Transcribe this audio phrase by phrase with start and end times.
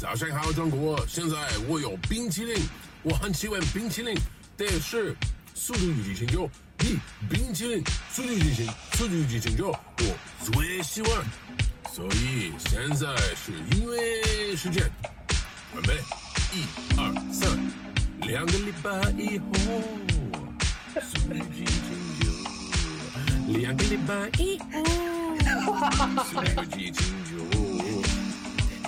[0.00, 1.04] 早上好，中国！
[1.08, 2.54] 现在我有冰淇淋，
[3.02, 4.16] 我很喜欢冰淇淋，
[4.56, 5.12] 但是
[5.54, 6.44] 《速度与激情九》
[6.78, 6.96] 比
[7.28, 8.66] 冰淇淋《速度与激情》
[8.96, 11.10] 《速度与激情九》我最喜欢，
[11.92, 14.88] 所以现在是音乐时间，
[15.74, 15.94] 准备，
[16.54, 16.64] 一
[16.96, 17.50] 二三，
[18.20, 19.44] 两个礼拜以后，
[21.02, 21.88] 《速度与激情
[22.20, 22.24] 九》，
[23.58, 24.64] 两个礼拜以后，
[26.24, 27.57] 《速度与激情九》。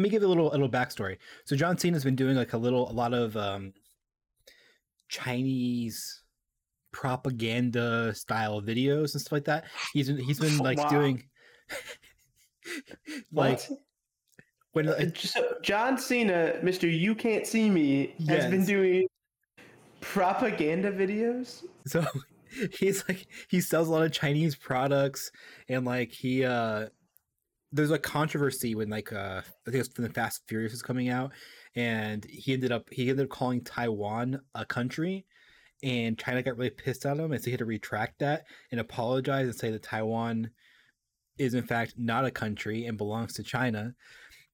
[0.00, 1.18] let me give you a little a little backstory.
[1.44, 3.74] So John Cena's been doing like a little a lot of um
[5.08, 6.22] Chinese
[6.92, 9.64] propaganda style videos and stuff like that.
[9.92, 10.88] He's been he's been like Wow.
[10.88, 11.24] doing
[13.32, 13.68] like What?
[14.72, 16.90] when Uh, so John Cena, Mr.
[16.90, 19.06] You Can't See Me, has been doing
[20.00, 21.64] propaganda videos.
[21.86, 22.02] so
[22.78, 25.30] he's like he sells a lot of chinese products
[25.68, 26.88] and like he uh
[27.72, 31.08] there's a controversy when like uh i think it's when the fast furious was coming
[31.08, 31.32] out
[31.76, 35.24] and he ended up he ended up calling taiwan a country
[35.82, 38.80] and china got really pissed at him and so he had to retract that and
[38.80, 40.50] apologize and say that taiwan
[41.38, 43.94] is in fact not a country and belongs to china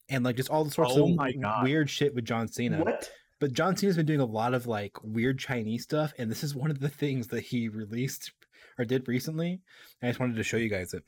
[0.08, 3.10] and like just all the sorts Oh of weird shit with john cena What?
[3.40, 6.54] but John Cena's been doing a lot of like weird Chinese stuff, and this is
[6.54, 8.32] one of the things that he released
[8.78, 9.60] or did recently.
[10.02, 11.02] I just wanted to show you guys it.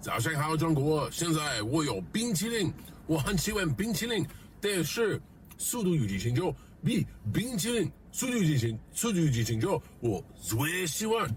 [0.00, 1.10] 早上好，中国！
[1.10, 2.72] 现在我有冰淇淋，
[3.06, 4.26] 我很喜欢冰淇淋，
[4.58, 5.18] 但是
[5.58, 6.50] 《速度与激情九》
[6.82, 11.30] 比冰淇淋《速度与激情》《速度与激情九》我最喜欢，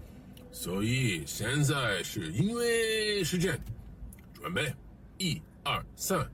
[0.50, 3.60] 所以现在是音乐时间，
[4.32, 4.74] 准备，
[5.18, 6.26] 一二三，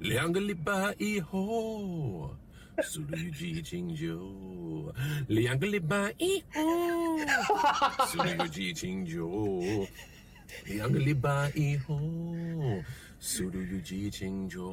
[0.00, 2.34] 两个礼拜以后。
[2.82, 4.92] 速度与激情九，
[5.28, 9.86] 两个礼拜以后，速度与激情九。
[10.65, 11.95] 两个礼拜以后，《
[13.19, 14.69] 速度与激情九》，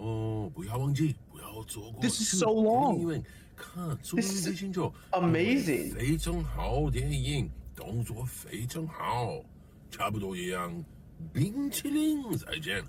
[0.51, 2.01] 不要忘记，不要错过。
[2.03, 2.99] This is so long.
[2.99, 3.23] 因为
[3.57, 5.95] 看《速度与激情九》 amazing.
[5.95, 9.43] 非常好电影，动作非常好，
[9.91, 10.85] 差不多一样。
[11.33, 12.85] 冰淇淋，再见。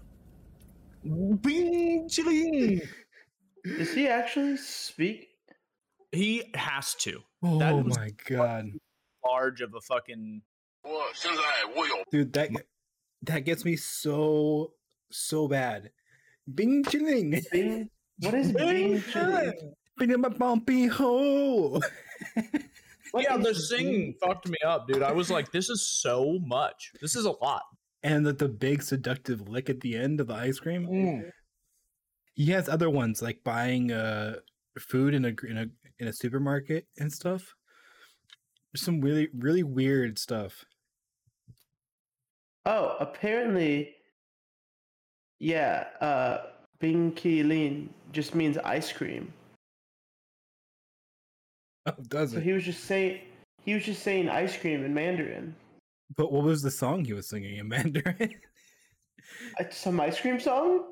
[1.42, 2.80] 冰淇淋。
[3.64, 5.28] Does he actually speak?
[6.12, 7.24] He has to.
[7.42, 8.80] Oh That was- my god,
[9.22, 10.42] Large of a fucking.
[10.84, 11.42] 我现在
[11.76, 12.50] 我有 dude, that
[13.27, 14.73] that gets me so
[15.11, 15.91] so bad.
[16.53, 17.91] Bing chilling, Bing?
[18.21, 19.03] What is Bing?
[19.13, 19.53] Chili?
[19.99, 21.83] bing my bumpy hole.
[23.13, 25.03] What yeah, the is singing fucked me up, dude.
[25.03, 26.93] I was like, this is so much.
[27.01, 27.63] This is a lot.
[28.03, 30.87] And that the big seductive lick at the end of the ice cream.
[30.87, 31.31] Mm.
[32.35, 34.41] He has other ones like buying uh
[34.79, 35.67] food in a in a
[35.99, 37.55] in a supermarket and stuff.
[38.75, 40.67] Some really really weird stuff.
[42.67, 43.95] Oh, apparently,
[45.39, 45.87] yeah.
[46.01, 46.47] Uh,
[46.81, 49.33] Bing Ki Lin just means ice cream.
[51.89, 53.21] Oh, does So he was just saying
[53.65, 55.55] he was just saying ice cream in Mandarin.
[56.17, 58.35] But what was the song he was singing in Mandarin?
[59.71, 60.83] Some ice cream song?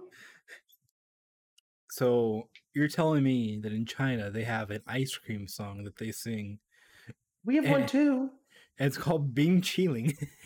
[1.90, 6.12] so you're telling me that in China they have an ice cream song that they
[6.12, 6.60] sing,
[7.44, 7.86] We have one Eh.
[7.86, 8.30] too.
[8.78, 10.16] and it's called Bing Chiling.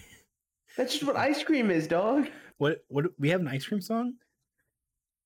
[0.79, 2.29] That's just what ice cream is, dog.
[2.59, 4.15] what what we have an ice cream song?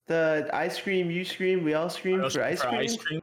[0.07, 3.21] The ice cream, you scream, we all scream Ice for ice cream.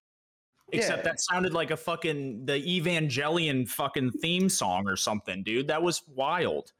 [0.72, 1.04] Except Yeah.
[1.04, 5.68] that sounded like a fucking the Evangelion fucking theme song or something, dude.
[5.68, 6.72] That was wild.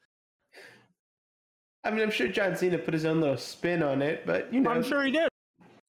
[1.84, 4.60] I mean, I'm sure John Cena put his own little spin on it, but you
[4.60, 5.30] know, I'm sure he did.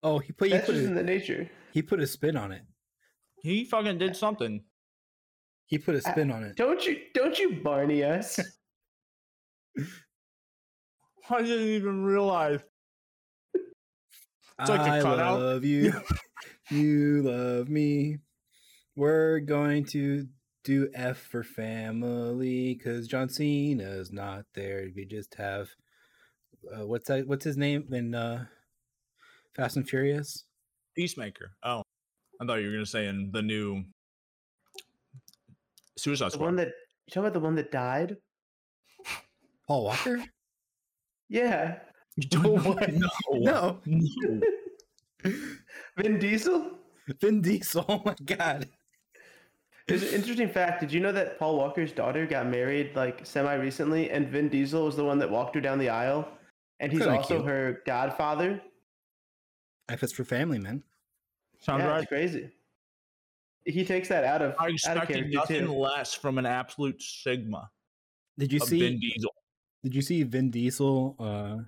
[0.02, 1.50] Oh, he put he that's put just a, in the nature.
[1.72, 2.62] he put a spin on it.
[3.42, 4.64] He fucking did something.
[5.66, 6.56] He put a spin on it.
[6.56, 8.40] Don't you, don't you, Barney us?
[11.30, 12.60] I didn't even realize.
[13.54, 15.40] It's like a I cutout.
[15.40, 15.92] love you.
[16.70, 18.18] you love me.
[18.96, 20.26] We're going to
[20.64, 24.88] do F for family because John Cena's not there.
[24.94, 25.70] We just have
[26.74, 27.26] uh, what's that?
[27.26, 28.44] What's his name in uh,
[29.56, 30.44] Fast and Furious?
[30.96, 31.52] Peacemaker.
[31.62, 31.82] Oh,
[32.40, 33.84] I thought you were gonna say in the new
[35.96, 36.40] Suicide Squad.
[36.40, 38.16] the one that you talking about the one that died?
[39.70, 40.24] Paul Walker.
[41.28, 41.78] Yeah.
[42.34, 42.92] No, what?
[42.92, 44.40] no, No, no.
[45.96, 46.72] Vin Diesel?
[47.20, 47.84] Vin Diesel.
[47.88, 48.68] Oh my god.
[49.86, 50.80] There's an interesting fact.
[50.80, 54.84] Did you know that Paul Walker's daughter got married like semi recently, and Vin Diesel
[54.84, 56.28] was the one that walked her down the aisle,
[56.80, 57.48] and he's Kinda also cute.
[57.48, 58.60] her godfather.
[59.88, 60.82] F is for family, man.
[61.60, 62.02] Sounds yeah, right.
[62.02, 62.50] it's crazy.
[63.64, 65.72] He takes that out of I out of expected nothing too.
[65.72, 67.70] less from an absolute sigma
[68.36, 68.80] Did you of see?
[68.80, 69.30] Vin Diesel.
[69.82, 71.16] Did you see Vin Diesel?
[71.18, 71.58] Uh,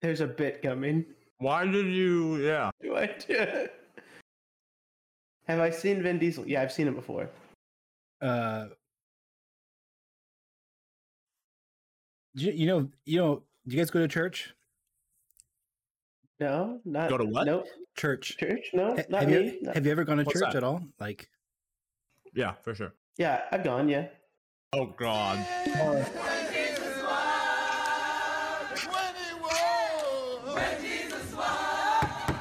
[0.00, 1.04] There's a bit coming.
[1.38, 2.36] Why did you?
[2.36, 2.70] Yeah.
[2.82, 3.68] Do I do-
[5.46, 6.46] Have I seen Vin Diesel?
[6.48, 7.28] Yeah, I've seen him before.
[8.20, 8.66] uh,
[12.34, 14.54] you, you know, you know, do you guys go to church?
[16.40, 17.46] No, not Go to what?
[17.46, 17.66] Nope.
[17.96, 18.36] Church.
[18.38, 18.70] Church?
[18.72, 19.34] No, not have me.
[19.44, 19.72] you No.
[19.74, 20.56] have you ever gone to What's church that?
[20.56, 20.82] at all?
[20.98, 21.28] Like,
[22.34, 22.94] Yeah, for sure.
[23.18, 23.88] Yeah, I've gone.
[23.88, 24.06] Yeah.
[24.72, 25.36] Oh God.
[25.36, 26.06] When
[26.50, 28.86] Jesus walks.
[28.86, 30.54] When he walks.
[30.54, 32.32] When Jesus walks.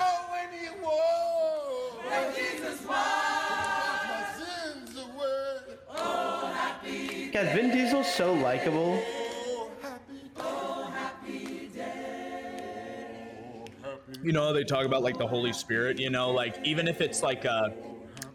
[0.00, 2.08] Oh, when he walks.
[2.08, 4.08] When Jesus walks.
[4.08, 5.78] When the sins of the world.
[5.90, 7.28] Oh, happy.
[7.30, 8.98] Guys, Vin Diesel's so likable.
[9.04, 10.20] Oh, happy.
[10.38, 12.64] Oh, happy day.
[13.12, 14.20] Oh, happy day.
[14.22, 15.98] You know, they talk about like the Holy Spirit.
[15.98, 17.74] You know, like even if it's like a,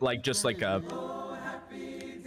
[0.01, 0.81] like just like a,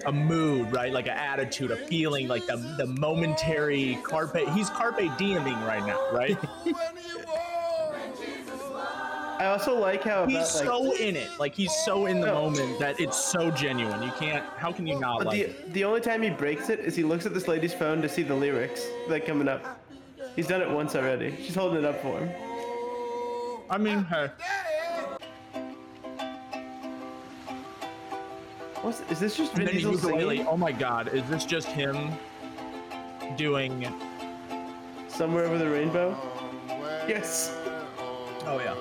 [0.06, 0.92] a mood, right?
[0.92, 4.36] Like an attitude, a feeling, like the the momentary carpe.
[4.54, 6.38] He's carpe dieming right now, right?
[9.38, 11.28] I also like how he's about, like, so in it.
[11.40, 12.42] Like he's so in the No.
[12.42, 14.00] moment that it's so genuine.
[14.02, 14.44] You can't.
[14.56, 15.36] How can you not But like?
[15.36, 15.72] the it?
[15.72, 18.22] the only time he breaks it is he looks at this lady's phone to see
[18.22, 19.80] the lyrics like coming up.
[20.36, 21.34] He's done it once already.
[21.42, 22.30] She's holding it up for him.
[23.68, 24.28] I mean, hey,
[28.82, 30.36] What's is this just Vin and then he Diesel ukulele.
[30.38, 30.52] singing?
[30.52, 32.10] Oh my God, is this just him
[33.36, 33.86] doing?
[35.06, 36.16] Somewhere over the rainbow?
[37.06, 37.56] Yes.
[38.44, 38.74] Oh yeah.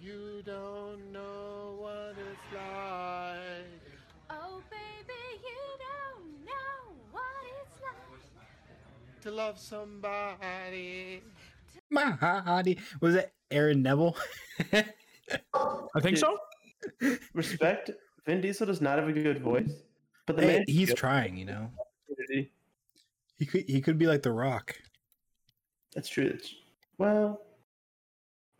[0.00, 3.82] You don't know what it's like.
[4.30, 7.22] Oh, baby, you don't know what
[7.60, 9.22] it's like.
[9.22, 11.22] to love somebody.
[11.90, 14.16] my body was it Aaron Neville?
[14.72, 16.38] I think so.
[17.34, 17.90] Respect.
[18.26, 19.70] Vin Diesel does not have a good voice,
[20.26, 21.70] but the Hey, man he's trying, you know.
[23.38, 24.74] He could he could be like The Rock.
[25.94, 26.26] That's true.
[26.26, 26.54] It's,
[26.98, 27.40] well,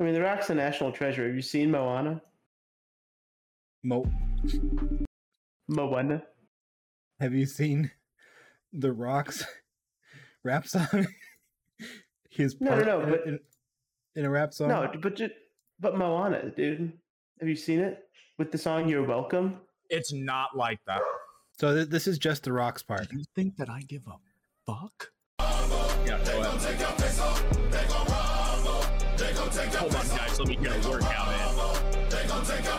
[0.00, 1.26] I mean, The Rock's a national treasure.
[1.26, 2.22] Have you seen Moana?
[3.82, 4.04] Mo,
[5.68, 6.22] Moana.
[7.20, 7.90] have you seen
[8.72, 9.44] The Rock's
[10.44, 11.06] rap song?
[12.30, 13.40] His No, no, no, but- in,
[14.16, 14.68] in a rap song.
[14.68, 15.32] No, but just,
[15.80, 16.92] but Moana, dude.
[17.40, 18.07] Have you seen it
[18.38, 19.58] with the song "You're Welcome"?
[19.90, 21.02] It's not like that.
[21.58, 23.12] So th- this is just The Rock's part.
[23.12, 24.16] You think that I give a
[24.66, 25.10] fuck?
[25.40, 26.78] Yeah, go ahead.
[29.74, 30.38] Hold on, guys.
[30.38, 32.77] Let me get a workout in.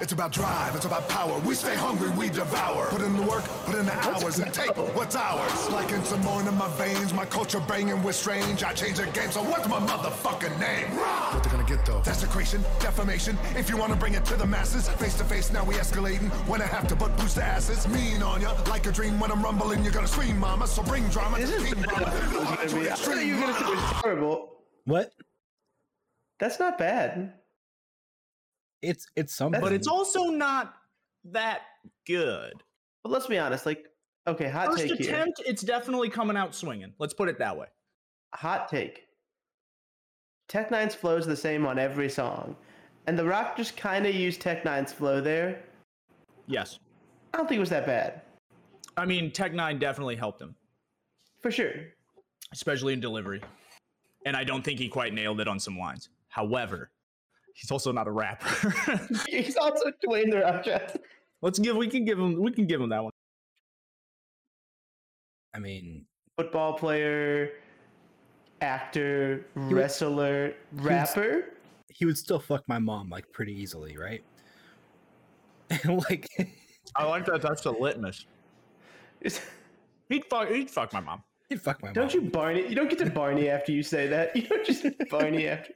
[0.00, 1.38] It's about drive, it's about power.
[1.40, 2.86] We stay hungry, we devour.
[2.88, 5.70] Put in the work, put in the hours, and take what's ours.
[5.70, 8.64] Like in some more in my veins, my culture banging with strange.
[8.64, 10.88] I change the game, so what's my motherfucking name?
[11.32, 12.02] What they're gonna get though?
[12.02, 13.38] Desecration, defamation.
[13.56, 16.30] If you wanna bring it to the masses, face to face, now we escalating.
[16.48, 18.54] When I have to butt boost the asses, mean on ya.
[18.68, 20.66] Like a dream when I'm rumbling, you're gonna scream, mama.
[20.66, 22.10] So bring drama to This is King better Mama.
[22.10, 22.90] than it was Watch gonna with be.
[22.90, 24.48] I thought you were gonna say it was.
[24.84, 25.12] What?
[26.40, 27.34] That's not bad.
[28.82, 29.60] It's it's something.
[29.60, 30.74] But it's also not
[31.24, 31.62] that
[32.06, 32.54] good.
[33.02, 33.66] But let's be honest.
[33.66, 33.86] Like,
[34.26, 35.14] okay, hot First take here.
[35.14, 36.92] attempt, it's definitely coming out swinging.
[36.98, 37.66] Let's put it that way.
[38.34, 39.04] Hot take.
[40.48, 42.56] Tech N9ne's flow is the same on every song,
[43.06, 45.62] and The Rock just kind of used Tech N9ne's flow there.
[46.46, 46.78] Yes.
[47.34, 48.22] I don't think it was that bad,
[48.96, 50.54] I mean, Tech N9ne definitely helped him,
[51.40, 51.72] for sure.
[52.52, 53.42] especially in delivery.
[54.26, 56.08] And I don't think he quite nailed it on some lines.
[56.28, 56.90] However,
[57.58, 58.70] he's also not a rapper.
[59.28, 61.00] He's also Dwayne the Rock Johnson.
[61.42, 63.12] Let's give we can give him we can give him that one.
[65.54, 66.04] I mean,
[66.36, 67.50] Football player,
[68.60, 71.54] actor, wrestler, rapper.
[71.88, 74.22] he would still fuck my mom like pretty easily, right?
[75.84, 76.28] like,
[76.94, 77.42] I like that.
[77.42, 78.24] That's the litmus.
[80.08, 80.48] He'd fuck.
[80.48, 81.22] He'd fuck my mom.
[81.48, 82.24] he'd fuck my Don't mom.
[82.24, 82.68] you Barney?
[82.68, 84.34] You don't get to Barney after you say that.
[84.36, 85.74] You don't just Barney after.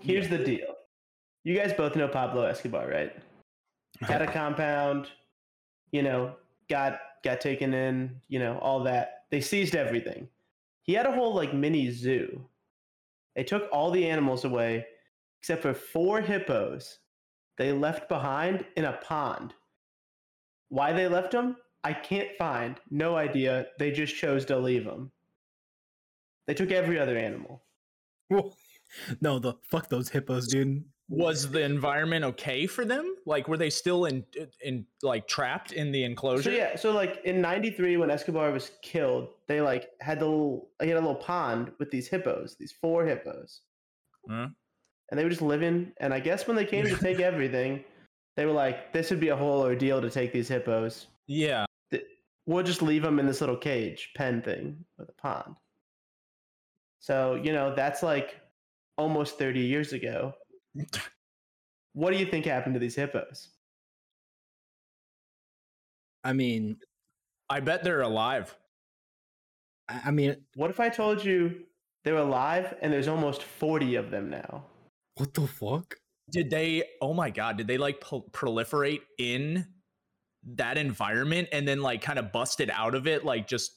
[0.00, 0.74] Here's the deal.
[1.44, 3.12] You guys both know Pablo Escobar, right?
[4.02, 4.12] Uh-huh.
[4.12, 5.08] Had a compound,
[5.92, 6.34] you know,
[6.68, 9.24] got got taken in, you know, all that.
[9.30, 10.28] They seized everything.
[10.82, 12.44] He had a whole like mini zoo.
[13.34, 14.86] They took all the animals away
[15.40, 16.98] except for four hippos
[17.56, 19.54] they left behind in a pond.
[20.68, 22.80] Why they left them, I can't find.
[22.90, 23.66] No idea.
[23.78, 25.10] They just chose to leave them.
[26.46, 27.62] They took every other animal.
[28.30, 28.56] Well,
[29.20, 30.84] no, the fuck those hippos, dude.
[31.10, 33.14] Was the environment okay for them?
[33.24, 34.24] Like, were they still in
[34.62, 36.42] in like trapped in the enclosure?
[36.42, 40.68] So yeah, so like in '93 when Escobar was killed, they like had the little,
[40.82, 43.62] he had a little pond with these hippos, these four hippos,
[44.28, 44.48] Huh?
[45.10, 45.92] and they were just living.
[45.98, 47.84] And I guess when they came to take everything,
[48.36, 51.06] they were like, "This would be a whole ordeal to take these hippos.
[51.26, 51.64] Yeah.
[52.44, 55.56] We'll just leave them in this little cage pen thing with a pond."
[57.00, 58.36] So you know that's like
[58.98, 60.34] almost 30 years ago.
[61.94, 63.48] what do you think happened to these hippos?
[66.24, 66.76] I mean,
[67.48, 68.54] I bet they're alive.
[69.88, 71.62] I, I mean, What if I told you
[72.04, 74.64] they're alive and there's almost 40 of them now?
[75.16, 75.96] what the fuck?
[76.30, 76.84] Did they?
[77.00, 77.56] Oh my god!
[77.56, 79.66] Did they like pro- proliferate in
[80.54, 83.24] that environment and then like kind of busted out of it?
[83.24, 83.72] Like just,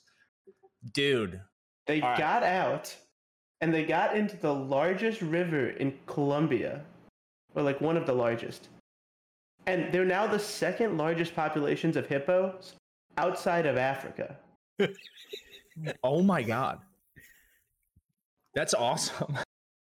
[0.93, 1.39] dude.
[1.87, 2.19] They All right.
[2.19, 2.93] got out
[3.61, 6.81] and they got into the largest river in Colombia,
[7.55, 8.69] or like one of the largest.
[9.67, 12.73] And they're now the second largest populations of hippos
[13.17, 14.37] outside of Africa.
[16.03, 16.79] Oh my god.
[18.53, 19.37] That's awesome.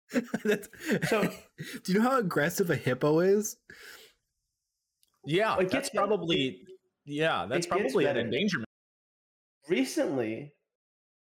[0.44, 0.68] That's,
[1.08, 1.22] So-
[1.84, 3.56] do you know how aggressive a hippo is?
[5.24, 6.06] Yeah, It gets better.
[6.08, 6.60] probably.
[7.04, 8.66] Yeah, that's probably an endangerment.
[9.68, 10.52] Recently,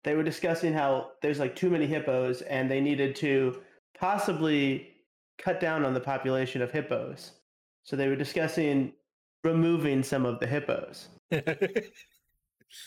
[0.04, 3.62] they were discussing how there's like too many hippos and they needed to
[3.98, 4.90] possibly
[5.38, 7.34] cut down on the population of hippos.
[7.84, 8.94] So they were discussing
[9.44, 11.10] removing some of the hippos.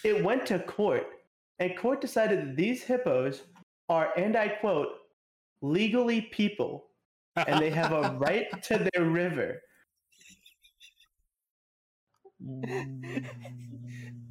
[0.03, 1.07] It went to court,
[1.59, 3.43] and court decided that these hippos
[3.89, 4.89] are, and I quote,
[5.61, 6.87] legally people,
[7.37, 9.61] and they have a right to their river.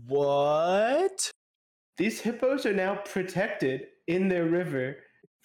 [0.07, 1.31] What?
[1.97, 4.97] These hippos are now protected in their river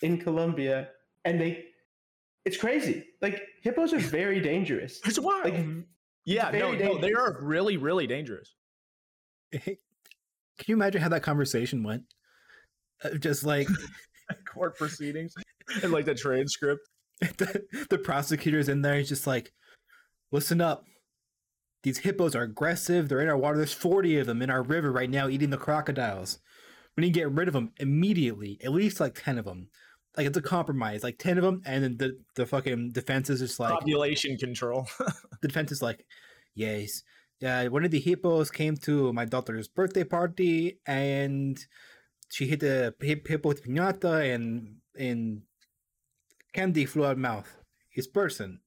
[0.02, 0.88] in Colombia,
[1.24, 1.66] and they,
[2.44, 3.04] it's crazy.
[3.20, 5.00] Like, hippos are very dangerous.
[5.04, 5.44] It's wild.
[5.44, 5.66] Like,
[6.24, 8.54] yeah, no, very no, they are really, really dangerous.
[9.52, 9.76] Can
[10.66, 12.02] you imagine how that conversation went?
[13.02, 13.68] Uh, Just like
[14.52, 15.34] Court proceedings
[15.82, 16.86] and like the transcript.
[17.20, 18.96] the, the prosecutor's in there.
[18.96, 19.52] He's just like,
[20.30, 20.84] listen up.
[21.82, 23.08] These hippos are aggressive.
[23.08, 23.58] They're in our water.
[23.58, 26.38] There's 40 of them in our river right now eating the crocodiles.
[26.96, 28.58] We need to get rid of them immediately.
[28.64, 29.68] At least like 10 of them.
[30.16, 31.04] Like it's a compromise.
[31.04, 31.62] Like 10 of them.
[31.64, 34.88] And then the, the fucking defense is just like, Population control.
[34.98, 36.04] the defense is like,
[36.54, 37.02] yes.
[37.44, 41.64] Uh, one of the hippos came to my daughter's birthday party and
[42.30, 45.42] she hit the hippo with pinata and and
[46.52, 47.56] candy flew out of mouth.
[47.90, 48.60] His person.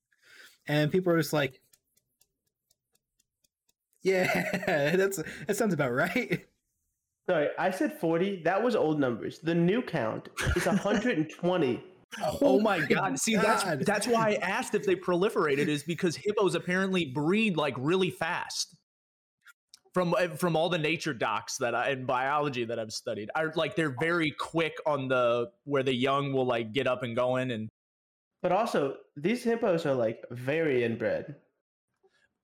[0.68, 1.61] And people are just like,
[4.04, 6.46] yeah, that's that sounds about right.
[7.30, 8.42] sorry, I said 40.
[8.44, 9.40] That was old numbers.
[9.40, 11.84] The new count is 120.
[12.42, 13.18] oh my god.
[13.20, 13.86] See, that's God.
[13.86, 18.76] that's why I asked if they proliferated is because hippos apparently breed like really fast.
[19.94, 23.30] From uh, from all the nature docs that I and biology that I've studied.
[23.36, 27.14] I like they're very quick on the where the young will like get up and
[27.14, 27.68] going and
[28.42, 31.36] But also, these hippos are like very inbred.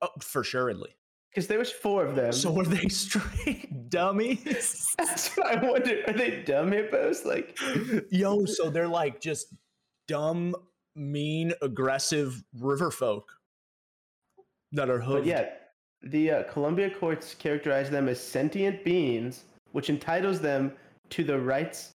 [0.02, 0.94] oh, for surely.
[1.30, 2.32] Because there was four of them.
[2.32, 4.86] So are they straight dummies?
[4.98, 6.02] That's what I wonder.
[6.06, 7.24] Are they dumb hippos?
[7.24, 7.58] Like,
[8.10, 9.54] Yo, so they're like just
[10.08, 10.54] dumb,
[10.96, 13.30] mean, aggressive river folk
[14.72, 15.26] that are but hooked.
[15.26, 15.50] yeah,
[16.02, 20.72] the uh, Colombia courts characterize them as sentient beings, which entitles them
[21.10, 21.92] to the rights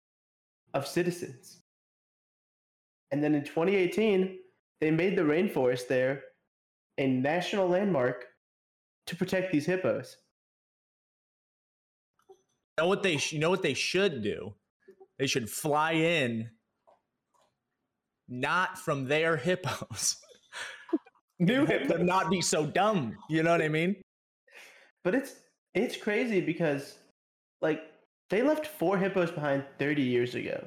[0.75, 1.59] of citizens.
[3.11, 4.39] And then in 2018,
[4.81, 6.23] they made the rainforest there
[6.99, 8.27] a national landmark
[9.07, 10.17] to protect these hippos.
[12.29, 14.55] You know what they you know what they should do?
[15.19, 16.51] They should fly in
[18.29, 20.17] not from their hippos.
[21.39, 22.01] New hippos.
[22.01, 23.17] not be so dumb.
[23.29, 23.97] You know what I mean?
[25.05, 25.35] But it's
[25.75, 26.99] it's crazy because
[27.61, 27.83] like
[28.31, 30.67] they left four hippos behind 30 years ago.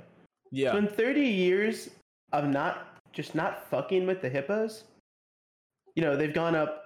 [0.52, 0.72] Yeah.
[0.72, 1.90] So in 30 years
[2.32, 4.84] of not just not fucking with the hippos,
[5.96, 6.85] you know, they've gone up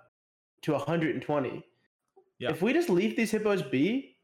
[0.62, 1.66] to 120.
[2.39, 2.51] Yeah.
[2.51, 4.18] If we just leave these hippos be,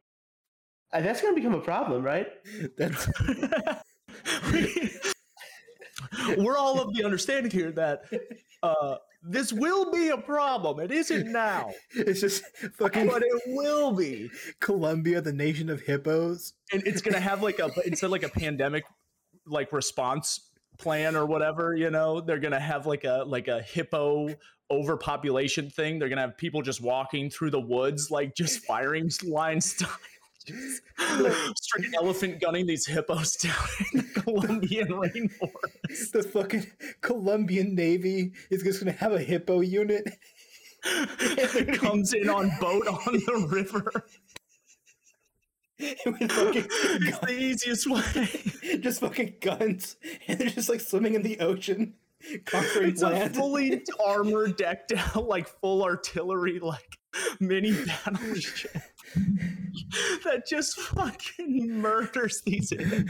[0.92, 2.28] that's going to become a problem, right?
[2.78, 3.08] That's
[6.38, 8.04] We're all of the understanding here that
[8.64, 10.80] uh, this will be a problem.
[10.80, 12.44] It isn't now, it's just
[12.78, 14.30] fucking but it will be.
[14.60, 16.54] Colombia, the nation of hippos.
[16.72, 18.86] and it's gonna have like a instead of like a pandemic
[19.46, 20.45] like response
[20.78, 21.76] plan or whatever.
[21.76, 24.30] You know, they're gonna have like a like a hippo
[24.72, 26.00] overpopulation thing.
[26.00, 29.90] They're gonna have people just walking through the woods, like just firing line style.
[30.46, 30.84] Just
[31.58, 33.56] straight elephant gunning these hippos down
[33.94, 36.12] in the Colombian rainforest.
[36.12, 36.68] The fucking
[37.02, 40.08] Colombian Navy is just gonna have a hippo unit.
[40.88, 43.92] It comes in on boat on the river.
[45.80, 48.80] It's the easiest way.
[48.82, 51.96] just fucking guns, and they're just like swimming in the ocean,
[52.46, 53.36] conquering It's a land.
[53.36, 56.98] fully armor decked out, like full artillery, like
[57.40, 58.72] mini battleship
[60.24, 63.06] that just fucking murders these hippos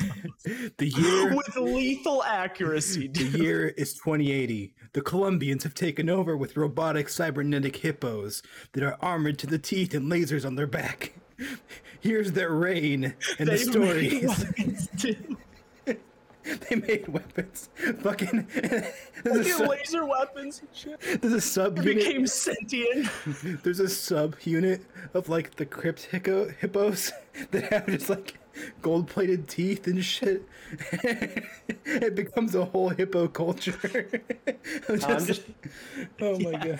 [0.77, 3.07] the year, with lethal accuracy.
[3.07, 4.73] the year is 2080.
[4.93, 8.43] The Colombians have taken over with robotic cybernetic hippos
[8.73, 11.13] that are armored to the teeth and lasers on their back.
[12.01, 14.45] Here's their reign and the stories.
[15.03, 15.99] made
[16.69, 17.69] they made weapons.
[17.99, 18.91] Fucking there's a,
[19.23, 21.21] Fucking sub, laser weapons and shit.
[21.21, 21.95] there's a sub unit.
[21.97, 23.09] became sentient.
[23.63, 27.11] There's a sub unit of like the crypt hippo, hippos
[27.51, 28.37] that have just like
[28.81, 30.47] gold plated teeth and shit.
[30.91, 34.07] it becomes a whole hippo culture.
[34.87, 35.41] I'm I'm just
[36.21, 36.79] oh my god.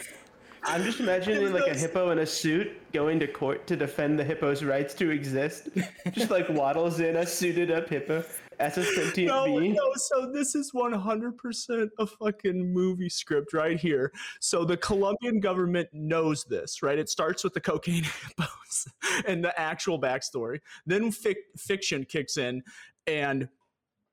[0.65, 4.23] I'm just imagining like a hippo in a suit going to court to defend the
[4.23, 5.69] hippo's rights to exist.
[6.11, 8.23] Just like waddles in a suited up hippo
[8.59, 9.73] as a sentient No, being.
[9.73, 14.11] no, so this is 100% a fucking movie script right here.
[14.39, 16.97] So the Colombian government knows this, right?
[16.97, 18.03] It starts with the cocaine
[18.37, 18.87] hippos
[19.27, 20.59] and the actual backstory.
[20.85, 22.63] Then fic- fiction kicks in
[23.07, 23.47] and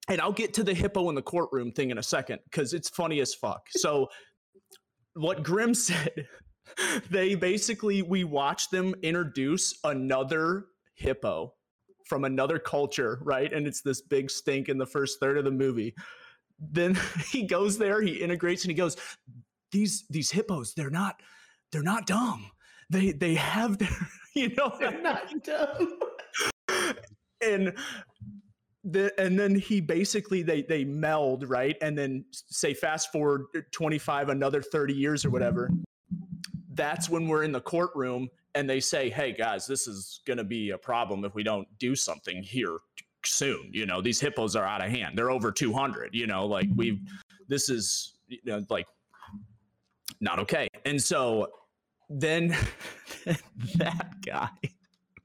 [0.09, 2.89] and I'll get to the hippo in the courtroom thing in a second cuz it's
[2.89, 3.69] funny as fuck.
[3.71, 4.09] So
[5.14, 6.26] what Grimm said,
[7.11, 11.54] they basically we watch them introduce another hippo
[12.07, 13.52] from another culture, right?
[13.52, 15.95] And it's this big stink in the first third of the movie.
[16.59, 16.99] Then
[17.31, 18.97] he goes there, he integrates, and he goes,
[19.71, 21.21] "These these hippos, they're not
[21.71, 22.50] they're not dumb.
[22.90, 23.96] They they have their
[24.35, 25.98] you know They're not dumb.
[27.40, 27.75] and
[28.85, 31.77] the and then he basically they they meld right?
[31.81, 35.71] And then say fast forward 25 another 30 years or whatever
[36.75, 40.45] that's when we're in the courtroom and they say hey guys this is going to
[40.45, 42.79] be a problem if we don't do something here
[43.25, 43.71] soon.
[43.73, 45.16] You know these hippos are out of hand.
[45.16, 47.01] They're over 200 you know like we've
[47.49, 48.87] this is you know like
[50.21, 50.68] not okay.
[50.85, 51.49] And so
[52.12, 52.57] then
[53.77, 54.49] that guy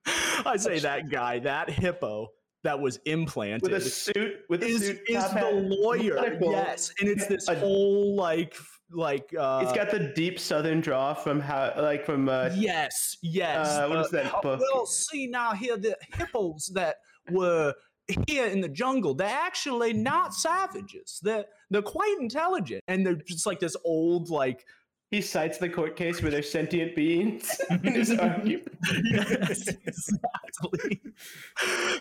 [0.45, 2.29] i say that guy that hippo
[2.67, 5.51] that was implanted With a suit, with a is, suit, is the
[5.81, 6.51] lawyer medical.
[6.51, 8.53] yes and it's this A- whole like
[8.91, 13.67] like uh It's got the deep southern draw from how, like from uh, yes yes
[13.69, 14.59] uh, what is uh, that uh, book?
[14.59, 16.97] well see now here the hippos that
[17.31, 17.73] were
[18.27, 23.45] here in the jungle they're actually not savages they're they're quite intelligent and they're just
[23.45, 24.65] like this old like
[25.09, 28.67] he cites the court case where they're sentient beings in his argument.
[29.05, 31.01] yes, exactly.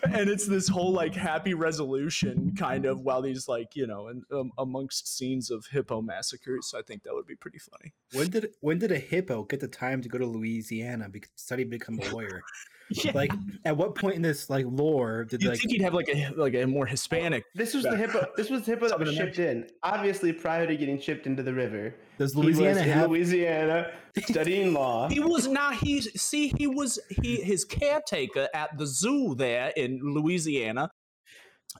[0.03, 4.23] And it's this whole like happy resolution kind of while these like you know and
[4.31, 6.67] um, amongst scenes of hippo massacres.
[6.69, 7.93] So I think that would be pretty funny.
[8.13, 11.63] When did when did a hippo get the time to go to Louisiana because study
[11.63, 12.41] become a lawyer?
[13.03, 13.11] Yeah.
[13.13, 13.33] Like
[13.65, 16.31] at what point in this like lore did you like think he'd have like a
[16.37, 17.43] like a more Hispanic?
[17.53, 18.25] This was the hippo.
[18.37, 19.67] This was the hippo that was shipped in.
[19.83, 23.91] Obviously, prior to getting shipped into the river, does he was Louisiana in have Louisiana
[24.19, 25.09] studying law.
[25.09, 25.75] He was not.
[25.75, 26.53] He see.
[26.57, 30.89] He was he his caretaker at the zoo there in Louisiana.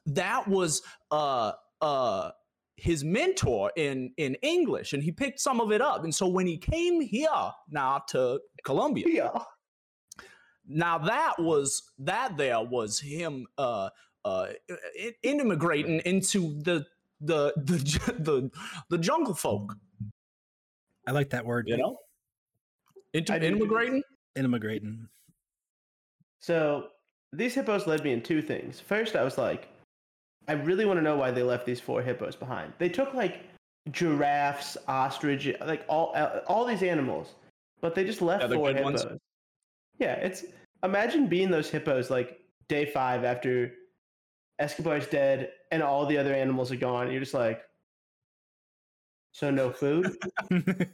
[0.07, 2.31] That was uh uh
[2.75, 6.03] his mentor in in English, and he picked some of it up.
[6.03, 7.29] And so when he came here
[7.69, 9.39] now to Colombia, Yeah.
[10.67, 13.89] Now that was that there was him uh
[14.25, 14.47] uh
[14.99, 16.85] i- immigrating into the
[17.21, 17.77] the the
[18.19, 18.51] the,
[18.89, 19.75] the jungle folk
[21.07, 21.67] I like that word.
[21.69, 21.97] you know
[23.13, 23.55] into I do too.
[23.55, 24.03] immigrating
[24.35, 25.07] Immigrating.
[26.39, 26.89] So
[27.33, 28.79] these hippos led me in two things.
[28.79, 29.67] First, I was like,
[30.47, 32.73] I really want to know why they left these four hippos behind.
[32.77, 33.41] They took like
[33.91, 37.33] giraffes, ostrich, like all uh, all these animals,
[37.81, 39.05] but they just left Yeah, the four good ones.
[39.99, 40.45] Yeah, it's
[40.83, 43.73] imagine being those hippos like day five after
[44.59, 47.11] Escobar's dead and all the other animals are gone.
[47.11, 47.61] You're just like,
[49.31, 50.15] so no food.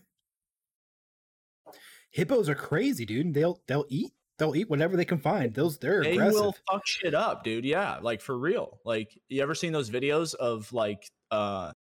[2.12, 3.34] Hippos are crazy, dude.
[3.34, 5.54] They'll they'll eat they'll eat whatever they can find.
[5.54, 6.34] Those they're they aggressive.
[6.42, 7.66] will fuck shit up, dude.
[7.66, 8.80] Yeah, like for real.
[8.86, 11.72] Like you ever seen those videos of like uh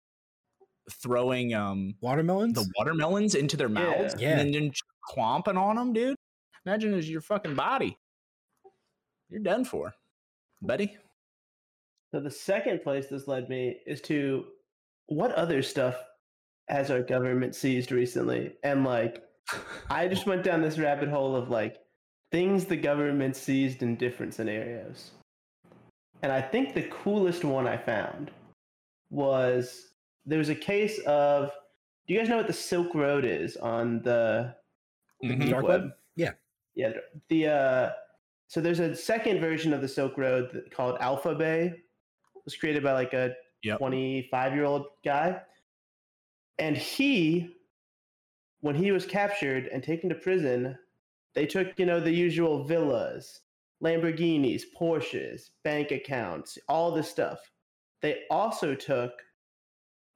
[0.92, 2.54] throwing um Watermelons.
[2.56, 4.40] the watermelons into their mouths Yeah.
[4.40, 6.16] and then just clomping on them, dude?
[6.66, 7.98] Imagine it's your fucking body.
[9.30, 9.94] You're done for,
[10.62, 10.96] buddy.
[12.12, 14.46] So the second place this led me is to
[15.08, 15.96] what other stuff
[16.70, 18.54] has our government seized recently?
[18.64, 19.24] And like,
[19.90, 21.78] I just went down this rabbit hole of like
[22.32, 25.12] things the government seized in different scenarios.
[26.22, 28.32] And I think the coolest one I found
[29.10, 29.90] was
[30.26, 31.52] there was a case of
[32.08, 34.56] do you guys know what the Silk Road is on the,
[35.22, 35.50] the Mhm.
[35.50, 35.82] Dark web?
[35.84, 35.92] web?
[36.76, 36.94] Yeah.
[37.30, 37.90] The uh
[38.48, 41.72] so there's a second version of the Silk Road called AlphaBay.
[41.72, 41.82] It
[42.46, 43.34] was created by like a
[43.64, 43.78] Yep.
[43.80, 45.42] 25 year old guy.
[46.60, 47.56] And he,
[48.60, 50.78] when he was captured and taken to prison,
[51.34, 53.42] they took, you know, the usual villas,
[53.84, 57.40] Lamborghinis, Porsches, bank accounts, all this stuff.
[58.02, 59.12] They also took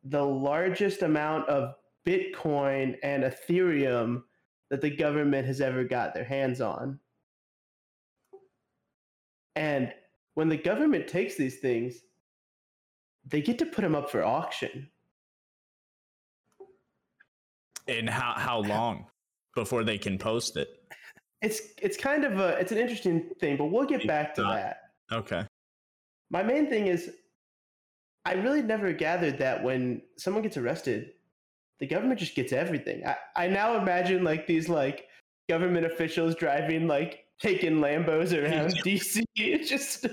[0.03, 1.73] the largest amount of
[2.05, 4.23] Bitcoin and Ethereum
[4.69, 6.99] that the government has ever got their hands on.
[9.55, 9.93] And
[10.35, 11.95] when the government takes these things,
[13.25, 14.89] they get to put them up for auction.
[17.87, 19.07] And how how long
[19.55, 20.83] before they can post it?
[21.41, 24.55] It's it's kind of a it's an interesting thing, but we'll get back to Not-
[24.55, 24.77] that.
[25.11, 25.45] Okay.
[26.29, 27.11] My main thing is
[28.25, 31.13] I really never gathered that when someone gets arrested,
[31.79, 33.05] the government just gets everything.
[33.05, 35.05] I, I now imagine like these like
[35.49, 39.23] government officials driving like taking Lambos around DC,
[39.67, 40.07] just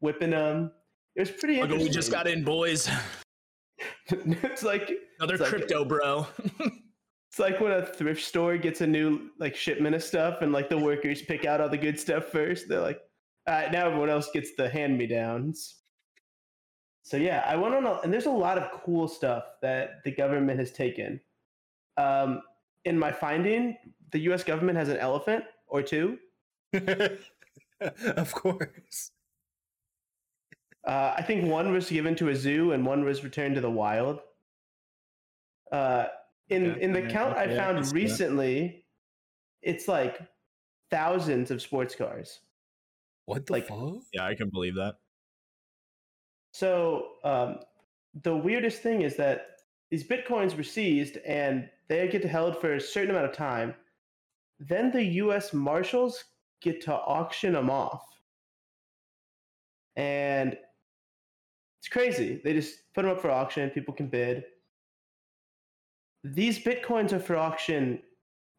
[0.00, 0.72] whipping them.
[1.16, 2.88] It was pretty Look oh, what we just got in, boys.
[4.08, 6.26] it's like Another It's like- crypto, bro.
[7.30, 10.70] It's like when a thrift store gets a new like shipment of stuff, and like
[10.70, 12.68] the workers pick out all the good stuff first.
[12.68, 13.00] They're like,
[13.46, 15.76] all right, now everyone else gets the hand me downs.
[17.08, 20.10] So yeah, I went on, a, and there's a lot of cool stuff that the
[20.10, 21.18] government has taken.
[21.96, 22.42] Um,
[22.84, 23.78] in my finding,
[24.12, 24.44] the U.S.
[24.44, 26.18] government has an elephant or two.
[27.80, 29.10] of course.
[30.86, 33.70] Uh, I think one was given to a zoo and one was returned to the
[33.70, 34.20] wild.
[35.72, 36.08] Uh,
[36.50, 38.84] in Okay, in the yeah, count okay, I I found see recently,
[39.62, 40.20] it's like
[40.90, 42.40] thousands of sports cars.
[43.24, 44.02] What the Like- fuck?
[44.12, 44.96] yeah, I can believe that.
[46.52, 47.58] So um,
[48.22, 49.46] the weirdest thing is that
[49.90, 53.74] these bitcoins were seized and they get held for a certain amount of time.
[54.58, 55.52] Then the U.S.
[55.52, 56.24] Marshals
[56.60, 58.02] get to auction them off,
[59.96, 60.56] and
[61.80, 62.40] it's crazy.
[62.42, 63.70] They just put them up for auction.
[63.70, 64.42] People can bid.
[66.24, 68.00] These bitcoins are for auction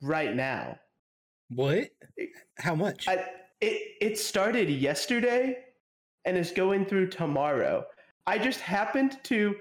[0.01, 0.79] right now.
[1.49, 1.89] What?
[2.57, 3.07] How much?
[3.07, 3.25] I,
[3.59, 5.57] it it started yesterday
[6.29, 7.83] and is going through tomorrow.
[8.27, 9.55] I just happened to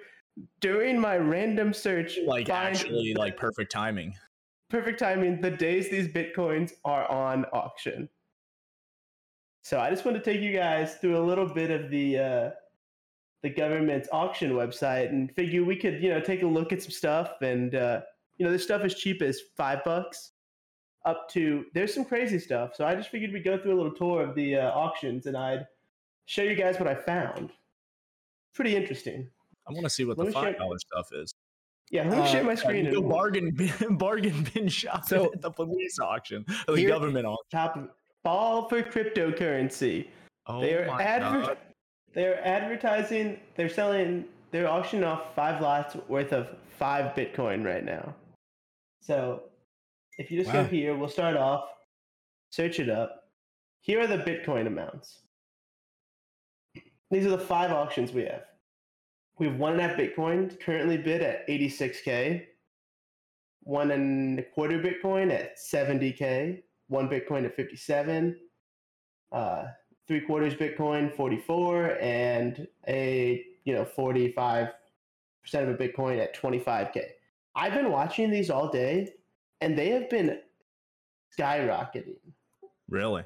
[0.60, 4.14] during my random search Like actually, like perfect timing.
[4.68, 8.06] perfect timing the days these bitcoins are on auction.
[9.62, 12.50] So I just want to take you guys through a little bit of the uh,
[13.42, 16.90] the government's auction website and figure we could you know take a look at some
[16.90, 18.02] stuff and uh,
[18.36, 20.32] you know this stuff is cheap as five bucks
[21.06, 22.76] up to there's some crazy stuff.
[22.76, 25.34] So I just figured we'd go through a little tour of the uh, auctions and
[25.36, 25.66] I'd
[26.28, 27.50] show you guys what I found.
[28.54, 29.28] Pretty interesting.
[29.66, 31.32] I want to see what Let the me share- five dollar stuff is.
[31.90, 34.68] Yeah, let me Uh, share my Yeah, screen you go and bargain bin, bargain bin
[34.68, 37.46] shopping So- at the police auction, or the government auction.
[37.50, 37.88] top of
[38.22, 40.08] ball for cryptocurrency.
[40.46, 41.58] Oh they're my adver- God.
[42.12, 48.14] they're advertising they're selling they're auctioning off five lots worth of five bitcoin right now
[49.02, 49.42] so
[50.18, 51.68] if you just go here we'll start off
[52.50, 53.28] search it up
[53.82, 55.20] here are the bitcoin amounts
[57.10, 58.44] these are the five auctions we have
[59.38, 62.44] we have one and a half bitcoin currently bid at 86k
[63.62, 68.36] one and a quarter bitcoin at 70k one bitcoin at 57
[69.32, 69.64] uh,
[70.06, 74.68] three quarters Bitcoin, 44, and a you know 45
[75.42, 77.02] percent of a Bitcoin at 25k.
[77.54, 79.12] I've been watching these all day,
[79.60, 80.40] and they have been
[81.38, 82.16] skyrocketing.
[82.88, 83.24] Really?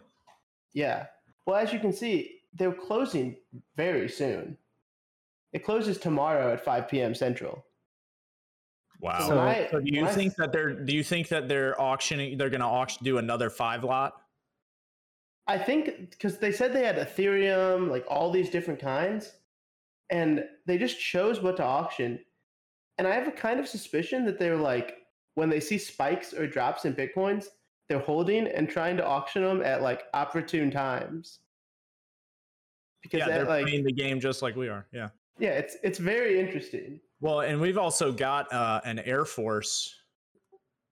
[0.74, 1.06] Yeah.
[1.46, 3.36] Well, as you can see, they're closing
[3.76, 4.56] very soon.
[5.52, 7.14] It closes tomorrow at 5 p.m.
[7.14, 7.64] Central.
[9.00, 9.20] Wow.
[9.20, 10.72] So So, do you when I- think that they're?
[10.72, 12.38] Do you think that they're auctioning?
[12.38, 14.14] They're going to auction do another five lot?
[15.48, 19.32] I think because they said they had Ethereum, like all these different kinds,
[20.10, 22.20] and they just chose what to auction.
[22.98, 24.98] And I have a kind of suspicion that they're like,
[25.34, 27.46] when they see spikes or drops in Bitcoins,
[27.88, 31.40] they're holding and trying to auction them at like opportune times.
[33.02, 34.86] Because yeah, that, they're like, playing the game just like we are.
[34.92, 35.08] Yeah.
[35.38, 37.00] yeah, it's it's very interesting.
[37.20, 39.94] Well, and we've also got uh, an Air Force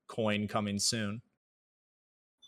[0.09, 1.23] coin coming soon.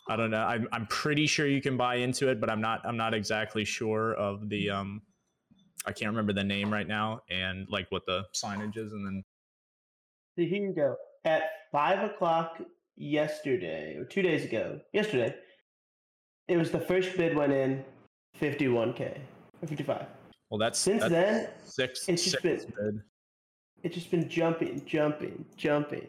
[0.09, 0.43] I don't know.
[0.43, 3.63] I'm I'm pretty sure you can buy into it, but I'm not I'm not exactly
[3.63, 5.01] sure of the um
[5.85, 9.23] I can't remember the name right now and like what the signage is, and then
[10.37, 10.95] so here you go.
[11.23, 12.61] At five o'clock
[12.97, 15.33] yesterday, or two days ago, yesterday,
[16.49, 17.85] it was the first bid went in,
[18.35, 19.21] fifty-one k
[19.63, 20.05] or fifty-five.
[20.49, 22.07] well, that's Since that's then, six.
[22.07, 23.01] it's just six been- bid.
[23.83, 26.07] it's just been jumping, jumping, jumping.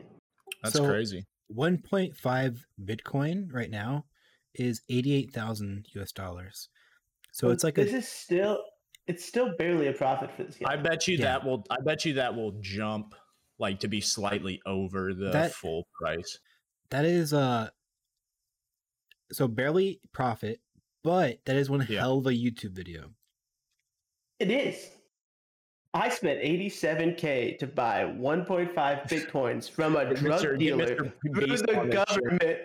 [0.62, 1.24] That's So- crazy.
[1.54, 4.06] 1.5 Bitcoin right now
[4.54, 6.68] is 88,000 US dollars.
[7.32, 8.64] So it's like this a is still,
[9.06, 10.72] it's still barely a profit for this guy.
[10.72, 11.24] I bet you Yeah.
[11.24, 11.64] that will.
[11.70, 13.14] I bet you that will jump
[13.58, 16.38] like to be slightly over the That- full price.
[16.90, 17.68] that is uh
[19.32, 20.60] so barely profit,
[21.02, 22.00] but that is one Yeah.
[22.00, 23.14] hell of a YouTube video.
[24.40, 24.90] It is.
[25.94, 30.58] I spent 87k to buy 1.5 bitcoins from a drug Mr.
[30.58, 31.12] dealer Mr.
[31.32, 31.90] through the shit.
[31.90, 32.58] government.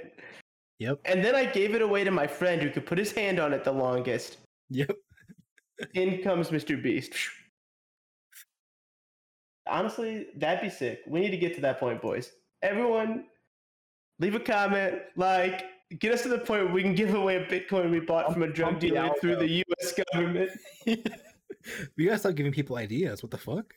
[0.79, 0.99] Yep.
[1.05, 3.53] And then I gave it away to my friend who could put his hand on
[3.53, 4.37] it the longest.
[4.71, 4.95] Yep.
[5.93, 6.81] In comes Mr.
[6.81, 7.13] Beast.
[9.67, 11.01] Honestly, that'd be sick.
[11.05, 12.31] We need to get to that point, boys.
[12.63, 13.25] Everyone,
[14.19, 15.65] leave a comment, like,
[15.99, 18.43] get us to the point where we can give away a Bitcoin we bought from
[18.43, 19.93] a drug dealer through the U.S.
[20.13, 20.49] government.
[21.97, 23.21] you guys stop giving people ideas.
[23.23, 23.73] What the fuck?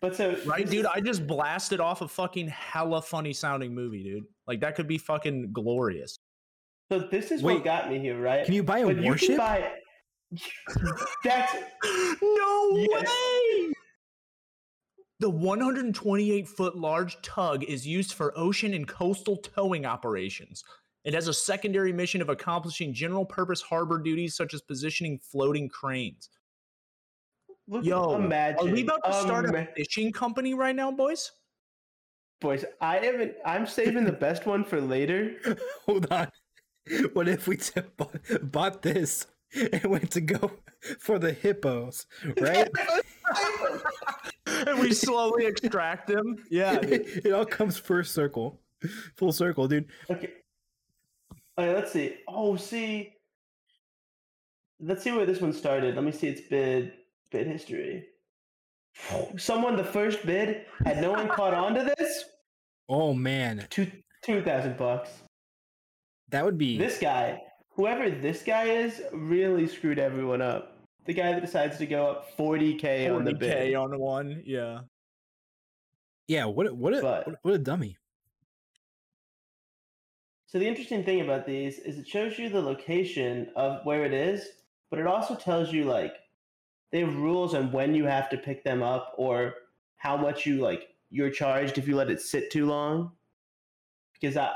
[0.00, 0.80] But so, Right, dude.
[0.80, 4.24] is- I just blasted off a fucking hella funny sounding movie, dude.
[4.46, 6.18] Like that could be fucking glorious.
[6.90, 8.44] So this is Wait, what got me here, right?
[8.44, 9.28] Can you buy a But you warship?
[9.28, 9.72] can buy.
[11.24, 11.54] That's
[12.20, 13.02] no Yes.
[13.02, 13.72] way.
[15.20, 20.64] The 128 foot large tug is used for ocean and coastal towing operations.
[21.04, 25.68] It has a secondary mission of accomplishing general purpose harbor duties such as positioning floating
[25.68, 26.28] cranes.
[27.66, 27.84] look.
[27.84, 28.68] Yo, imagine.
[28.68, 31.32] Are we about to start Ima- a um, fishing company right now, boys?
[32.40, 32.64] boys?
[32.80, 33.34] I haven't.
[33.46, 35.36] I'm saving the best one for later.
[35.86, 36.28] Hold on.
[37.12, 40.50] What if we t- bought, bought this and went to go
[40.98, 42.06] for the hippos,
[42.40, 42.68] right?
[44.46, 46.44] and we slowly extract them.
[46.50, 46.78] Yeah.
[46.78, 46.92] dude.
[47.24, 48.60] it all comes first circle,
[49.16, 49.86] full circle, dude.
[50.10, 50.30] Okay.
[51.58, 52.16] Okay, let's see.
[52.28, 53.12] Oh, see.
[54.80, 55.94] Let's see where this one started.
[55.94, 56.92] Let me see its bid
[57.30, 58.04] bid history.
[59.38, 62.24] Someone the first bid had no one caught on to this.
[62.88, 63.90] Oh man, Two
[64.24, 65.10] two thousand bucks.
[66.30, 67.40] that would be This guy,
[67.76, 70.76] whoever this guy is, really screwed everyone up.
[71.06, 73.74] The guy that decides to go up forty k on the 40K bid.
[73.76, 74.42] on one.
[74.44, 74.80] Yeah.
[76.28, 76.44] yeah.
[76.46, 77.96] What a, what a But- what, what a dummy.
[80.52, 84.12] So the interesting thing about these is it shows you the location of where it
[84.12, 84.50] is,
[84.90, 86.12] but it also tells you like
[86.90, 89.54] they have rules on when you have to pick them up or
[89.96, 93.12] how much you like you're charged if you let it sit too long.
[94.12, 94.52] Because I,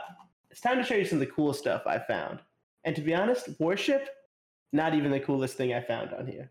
[0.51, 2.41] it's time to show you some of the cool stuff I found.
[2.85, 4.07] And to be honest, Warship,
[4.75, 6.51] not even the coolest thing I found on here.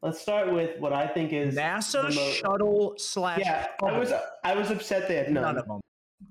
[0.00, 3.40] Let's start with what I think is NASA mo- shuttle slash.
[3.40, 4.12] Yeah, I was
[4.44, 5.42] I was upset they had none.
[5.42, 5.80] none of them.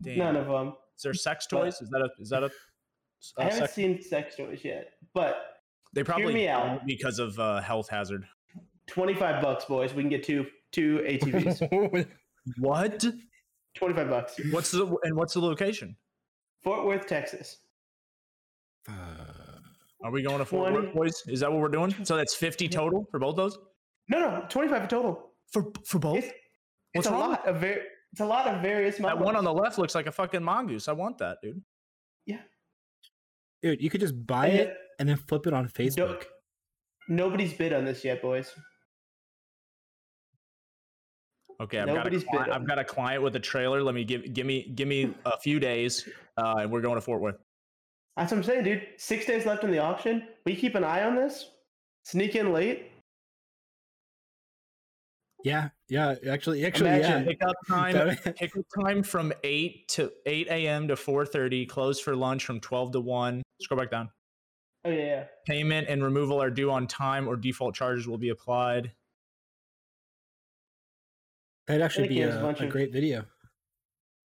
[0.01, 0.17] Damn.
[0.19, 0.73] None of them.
[0.99, 1.81] Is there sex But- toys?
[1.81, 2.51] Is that a is that a?
[3.38, 5.62] I a haven't sex- seen sex toys yet, but
[5.93, 6.85] they probably me out.
[6.85, 8.25] because of uh, health hazard.
[8.88, 9.93] 25 bucks, boys.
[9.93, 12.07] We can get two two ATVs.
[12.57, 13.05] What?
[13.75, 14.35] 25 bucks.
[14.51, 15.95] What's the and what's the location?
[16.63, 17.59] Fort Worth, Texas.
[18.88, 18.91] Uh,
[20.03, 21.21] Are we going to Fort Worth, boys?
[21.27, 21.93] Is that what we're doing?
[22.03, 23.57] So that's fifty total for both those.
[24.09, 25.31] No, no, 25 total.
[25.51, 26.17] For for both.
[26.25, 26.38] It's, it's
[26.95, 27.29] What's a wrong?
[27.31, 29.25] lot of very it's a lot of various that models.
[29.25, 30.87] one on the left looks like a fucking mongoose.
[30.87, 31.61] I want that, dude.
[32.25, 32.41] Yeah,
[33.61, 36.25] dude, you could just buy And it and then flip it on Facebook.
[37.07, 38.53] Nobody's bid on this yet, boys.
[41.61, 43.83] Okay, I've got, a client, bid I've got a client with a trailer.
[43.83, 47.01] Let me give give me give me a few days, uh, and we're going to
[47.01, 47.35] Fort Worth.
[48.15, 48.87] That's what I'm saying, dude.
[48.97, 50.27] Six days left in the auction.
[50.45, 51.49] We keep an eye on this.
[52.03, 52.91] Sneak in late.
[55.43, 56.15] Yeah, yeah.
[56.30, 57.28] Actually, actually, Imagine- yeah.
[57.30, 60.88] Pickup time pickup time from eight to eight a.m.
[60.89, 61.65] to four thirty.
[61.65, 63.41] Close for lunch from twelve to one.
[63.62, 64.10] Scroll back down.
[64.86, 65.23] Oh yeah, yeah.
[65.45, 68.91] Payment and removal are due on time, or default charges will be applied.
[71.67, 73.25] That'd actually be a, a bunch a of- great video.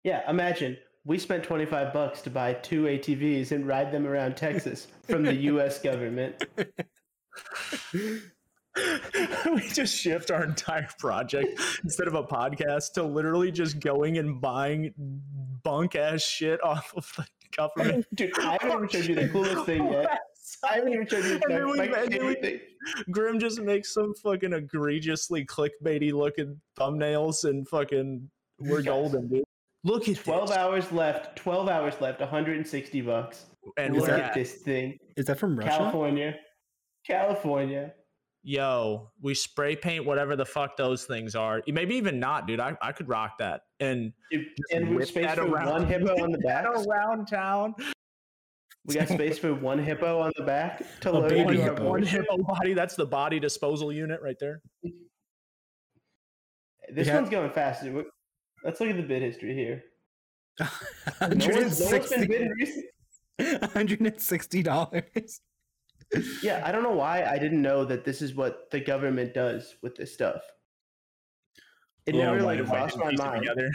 [0.02, 4.86] Yeah, imagine we spent 25 bucks to buy two ATVs and ride them around Texas
[5.06, 6.44] from the US government.
[9.54, 14.40] we just shift our entire project instead of a podcast to literally just going and
[14.40, 14.92] buying
[15.62, 18.06] bunk ass shit off of the government.
[18.14, 20.18] Dude, I haven't even showed you the coolest thing yet.
[20.68, 22.60] I haven't even showed you And then my, we- my and then favorite we- thing.
[23.10, 28.84] Grim just makes some fucking egregiously clickbaity looking thumbnails and fucking we're Guys.
[28.86, 29.44] golden, dude.
[29.84, 30.56] Look at 12 this.
[30.56, 31.36] hours left.
[31.36, 32.20] 12 hours left.
[32.20, 33.46] 160 bucks.
[33.76, 34.98] and Look we're at at this thing.
[35.16, 35.70] Is that from Russia?
[35.70, 36.34] California.
[37.06, 37.92] California.
[38.44, 41.62] Yo, we spray paint whatever the fuck those things are.
[41.66, 42.60] Maybe even not, dude.
[42.60, 43.62] I, I could rock that.
[43.80, 45.70] And Dude, and we whip space that for around.
[45.70, 46.66] one hippo on the back.
[46.66, 47.74] around town.
[48.86, 51.88] We got space for one hippo on the back to A load baby hippo.
[51.88, 52.74] One hippo body.
[52.74, 54.60] That's the body disposal unit right there.
[56.92, 57.14] This Yeah.
[57.16, 57.82] one's going fast.
[57.82, 58.04] We-
[58.62, 59.82] Let's look at the bid history here.
[61.20, 62.90] No one's, no one's been bidding recently.
[63.40, 65.40] $160.
[66.42, 69.76] Yeah, I don't know why I didn't know that this is what the government does
[69.82, 70.42] with this stuff.
[72.06, 73.42] It Yeah, never like crossed my mind.
[73.42, 73.70] together.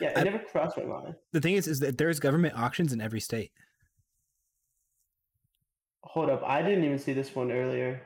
[0.00, 1.14] Yeah, it I- never crossed my mind.
[1.32, 3.52] The thing is, is that there's government auctions in every state.
[6.02, 8.00] Hold up, I didn't even see this one earlier.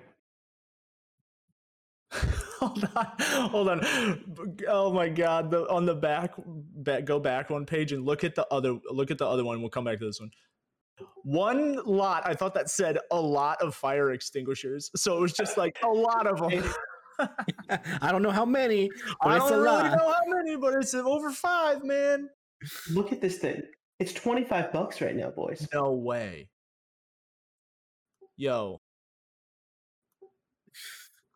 [2.12, 3.06] hold on,
[3.50, 3.80] hold on.
[4.68, 5.50] Oh my god!
[5.50, 8.78] The on the back, back, go back one page and look at the other.
[8.90, 9.60] Look at the other one.
[9.60, 10.30] We'll come back to this one.
[11.24, 12.22] One lot.
[12.26, 14.90] I thought that said a lot of fire extinguishers.
[14.96, 16.64] So it was just like a lot of them.
[18.00, 18.90] I don't know how many,
[19.22, 19.98] but I it's don't a really lot.
[19.98, 22.28] know how many, but it's over five, man.
[22.90, 23.62] Look at this thing.
[23.98, 25.66] It's 25 bucks right now, boys.
[25.72, 26.48] No way.
[28.36, 28.80] Yo.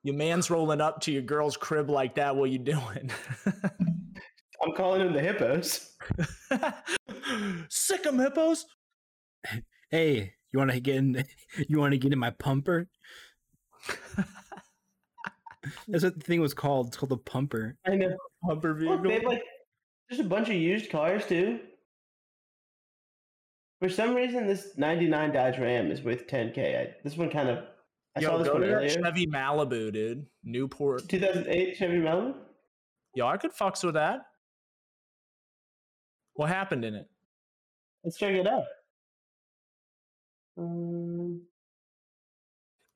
[0.02, 2.34] Your man's rolling up to your girl's crib like that.
[2.34, 3.10] What you doing?
[4.62, 5.94] I'm calling them the hippos.
[6.48, 6.74] Sick
[7.68, 8.64] Sick 'em hippos.
[9.90, 11.24] Hey, you want to get in?
[11.68, 12.88] You want to get in my pumper?
[15.88, 16.88] That's what the thing was called.
[16.88, 17.76] It's called the pumper.
[17.86, 18.16] I know.
[18.44, 19.30] Humper Look, they have vehicle.
[19.30, 19.42] like
[20.08, 21.60] there's a bunch of used cars too.
[23.80, 26.78] For some reason, this '99 Dodge Ram is worth 10k.
[26.78, 27.64] I, this one kind of
[28.16, 28.88] I saw Yo, this go one to earlier.
[28.88, 30.26] Chevy Malibu, dude.
[30.42, 31.08] Newport.
[31.08, 32.34] 2008 Chevy Malibu.
[33.14, 34.20] Yo, I could fucks with that.
[36.34, 37.08] What happened in it?
[38.04, 38.64] Let's check it out.
[40.56, 41.42] Um,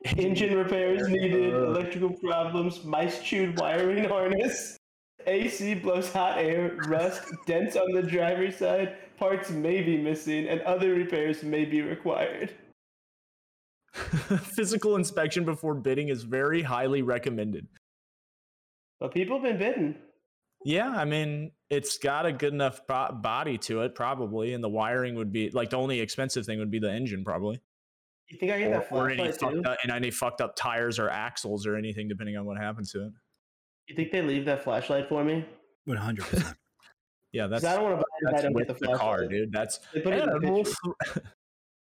[0.16, 4.78] engine repairs needed, electrical problems, mice chewed wiring harness,
[5.26, 10.60] AC blows hot air, rust, dents on the driver's side, parts may be missing, and
[10.62, 12.54] other repairs may be required.
[13.92, 17.66] Physical inspection before bidding is very highly recommended.
[19.00, 19.94] But people have been bidding.
[20.64, 24.68] Yeah, I mean, it's got a good enough bo- body to it, probably, and the
[24.68, 27.60] wiring would be like the only expensive thing would be the engine, probably,
[28.28, 30.98] You think I get that or, or any fucked up, and any fucked up tires
[30.98, 33.12] or axles or anything, depending on what happens to it.
[33.88, 35.44] You think they leave that flashlight for me?
[35.84, 36.56] One hundred percent.
[37.32, 37.64] Yeah, that's.
[37.64, 39.28] I don't want to buy that if I that's don't with get the, the car,
[39.28, 39.52] dude.
[39.52, 40.76] That's They put it in the and we'll picture.
[41.14, 41.26] th-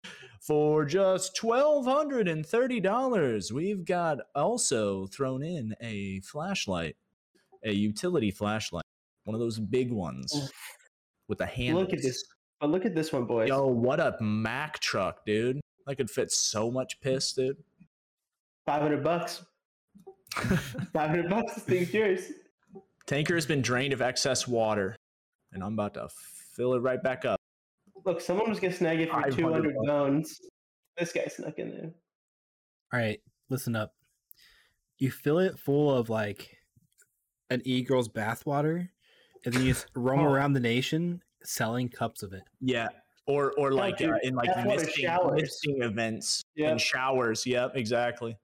[0.43, 3.51] for just twelve hundred and thirty dollars.
[3.51, 6.97] We've got also thrown in a flashlight,
[7.65, 8.85] a utility flashlight,
[9.25, 10.51] one of those big ones
[11.29, 11.77] with a hand.
[11.79, 12.25] Look at this.
[12.61, 13.49] But look at this one, boys.
[13.49, 15.61] Yo, what a Mack truck, dude!
[15.87, 17.57] That could fit so much piss, dude.
[18.67, 19.45] 500 bucks.
[20.35, 21.55] 500 bucks.
[21.55, 22.21] This thing's yours.
[23.07, 24.97] Tanker has been drained of excess water,
[25.53, 26.09] and I'm about to
[26.55, 27.41] fill it right back up.
[28.05, 30.41] Look, someone was gonna snag it for 200 bones.
[30.97, 31.91] This guy snuck in there.
[32.93, 33.95] All right, listen up.
[34.99, 36.57] You fill it full of like
[37.51, 38.89] an e-girl's bathwater,
[39.45, 40.25] and then you just roam Oh.
[40.33, 42.43] around the nation selling cups of it.
[42.61, 42.89] Yeah.
[43.27, 46.71] Or or like dude, uh, in like that's what a misting, misting events Yeah.
[46.71, 47.47] and showers.
[47.47, 48.37] Yep, exactly.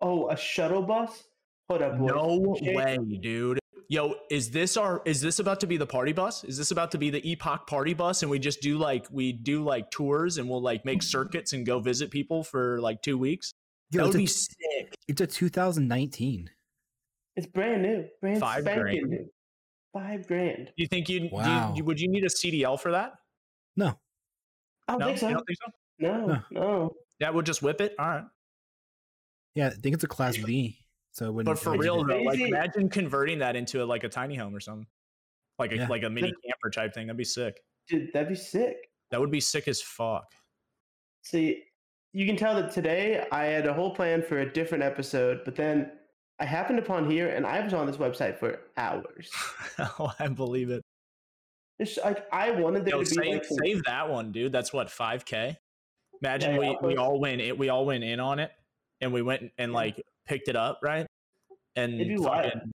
[0.00, 1.24] Oh, a shuttle bus?
[1.68, 2.10] Hold up, boys.
[2.10, 3.58] No Jake- way, dude.
[3.88, 6.42] Yo, is this our is this about to be the party bus?
[6.44, 9.32] Is this about to be the Epoch party bus and we just do like we
[9.32, 13.18] do like tours and we'll like make circuits and go visit people for like 2
[13.18, 13.52] weeks?
[13.90, 14.94] Yo, that would be a, sick.
[15.06, 16.50] it's a 2019.
[17.36, 18.04] It's brand new.
[18.20, 19.10] Brand Five spanking grand.
[19.10, 19.30] new.
[19.92, 20.66] Five grand.
[20.66, 21.74] Do you think you'd do Wow.
[21.76, 23.12] you, would you need a CDL for that?
[23.76, 23.98] No,
[24.88, 25.28] I don't No, think so.
[25.28, 25.72] you don't think so?
[25.98, 26.42] No, No.
[26.50, 26.96] no.
[27.20, 27.94] That would just whip it.
[27.98, 28.24] All right.
[29.54, 30.78] yeah, I think it's a Class B.
[31.12, 31.54] So it wouldn't.
[31.56, 32.48] But for it real wouldn't- though, like Crazy.
[32.48, 34.86] imagine converting that into a, like a tiny home or something.
[35.60, 35.86] Like a Yeah.
[35.88, 37.06] like a mini camper type thing.
[37.06, 37.60] That'd be sick.
[37.88, 38.76] Dude, that'd be sick.
[39.12, 40.24] That would be sick as fuck.
[41.22, 41.62] See,
[42.12, 45.54] you can tell that today I had a whole plan for a different episode, but
[45.54, 45.92] then
[46.40, 49.30] I happened upon here and I was on this website for hours.
[49.78, 50.82] oh, I believe it.
[51.78, 54.52] It's like I wanted there Yo, to be save, like some- save that one, dude.
[54.52, 55.56] That's what five k.
[56.22, 57.56] Imagine Yeah, we, we all went it.
[57.58, 58.52] We all went in on it,
[59.00, 59.76] and we went and Yeah.
[59.76, 61.06] like picked it up, right?
[61.76, 62.52] And It'd be wild.
[62.52, 62.70] fucking-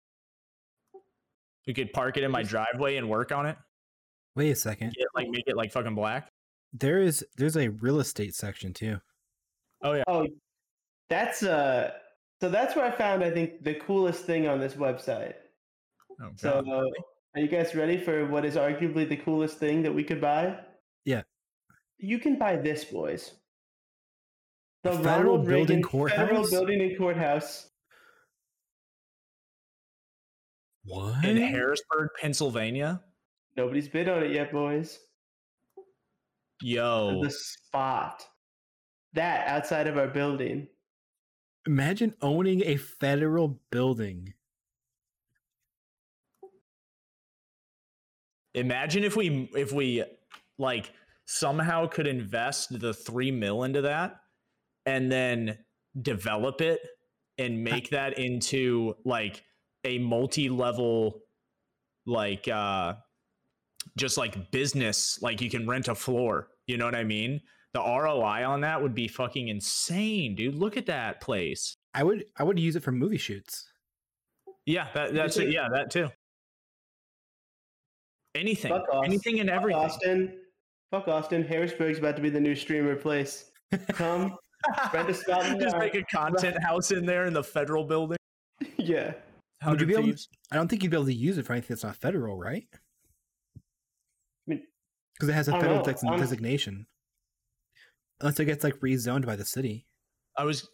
[1.68, 3.58] we could park it in my driveway and work on it.
[4.36, 4.94] Wait a second.
[4.96, 6.30] Get, like make it like fucking black.
[6.74, 9.00] There is there's a real estate section too.
[9.84, 10.04] Oh yeah.
[10.08, 10.28] Oh,
[11.10, 11.92] that's uh.
[12.42, 15.34] So that's where I found I think the coolest thing on this website.
[16.22, 16.88] Oh, So God.
[17.36, 20.58] are you guys ready for what is arguably the coolest thing that we could buy?
[21.06, 21.24] Yeah.
[21.98, 23.34] You can buy this, boys.
[24.84, 25.04] The Federal
[25.38, 26.18] Ronald building Reagan courthouse?
[26.18, 27.70] Federal building and courthouse.
[30.86, 31.24] What?
[31.26, 33.02] in Harrisburg, Pennsylvania.
[33.58, 35.00] Nobody's bid on it yet, boys.
[36.62, 38.26] Yo, The spot.
[39.14, 40.68] That outside of our building.
[41.68, 44.34] Imagine owning a federal building.
[48.54, 50.04] imagine if we if we
[50.58, 50.92] like
[51.26, 54.18] somehow could invest the three mil into that
[54.86, 55.58] and then
[56.02, 56.80] develop it
[57.38, 59.44] and make that into like
[59.84, 61.22] a multi-level
[62.06, 62.94] like uh
[63.98, 67.40] just like business like you can rent a floor you know what i mean
[67.74, 72.26] the roi on that would be fucking insane dude look at that place I would
[72.38, 73.66] I would use it for movie shoots.
[74.66, 76.10] yeah that, that's it yeah that too
[78.36, 80.38] anything Fuck anything and Fuck everything Austin.
[80.92, 81.44] Fuck Austin.
[81.44, 83.52] Harrisburg's about to be the new streamer place.
[83.90, 84.36] Come,
[84.94, 88.18] rent a spot in just make a content house in there in the federal building.
[88.78, 89.14] Yeah.
[89.68, 91.54] Would you be able to- I don't think you'd be able to use it for
[91.54, 92.66] anything that's not federal, right?
[94.48, 94.64] mean,
[95.14, 95.84] Because it has a federal know.
[95.84, 96.88] dex- I'm- designation.
[98.22, 99.86] Unless it gets like rezoned by the city.
[100.38, 100.68] I was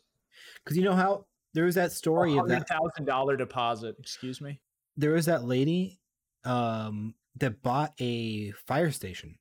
[0.64, 3.96] Because you know how there was that story of that thousand dollar deposit.
[4.00, 4.60] Excuse me.
[4.98, 6.00] there was that lady
[6.44, 9.38] um that bought a fire station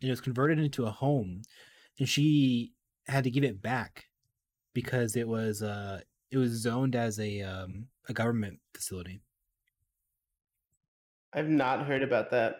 [0.00, 1.42] and it was converted into a home
[1.98, 2.72] and she
[3.06, 4.06] had to give it back
[4.72, 9.20] because it was uh it was zoned as a um a government facility
[11.32, 12.56] I've not heard about that.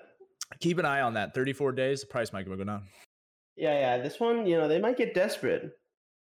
[0.60, 1.34] Keep an eye on that.
[1.34, 2.02] Thirty four days.
[2.02, 2.82] The price might go down.
[3.58, 3.98] Yeah, yeah.
[3.98, 5.72] This one, you know, they might get desperate.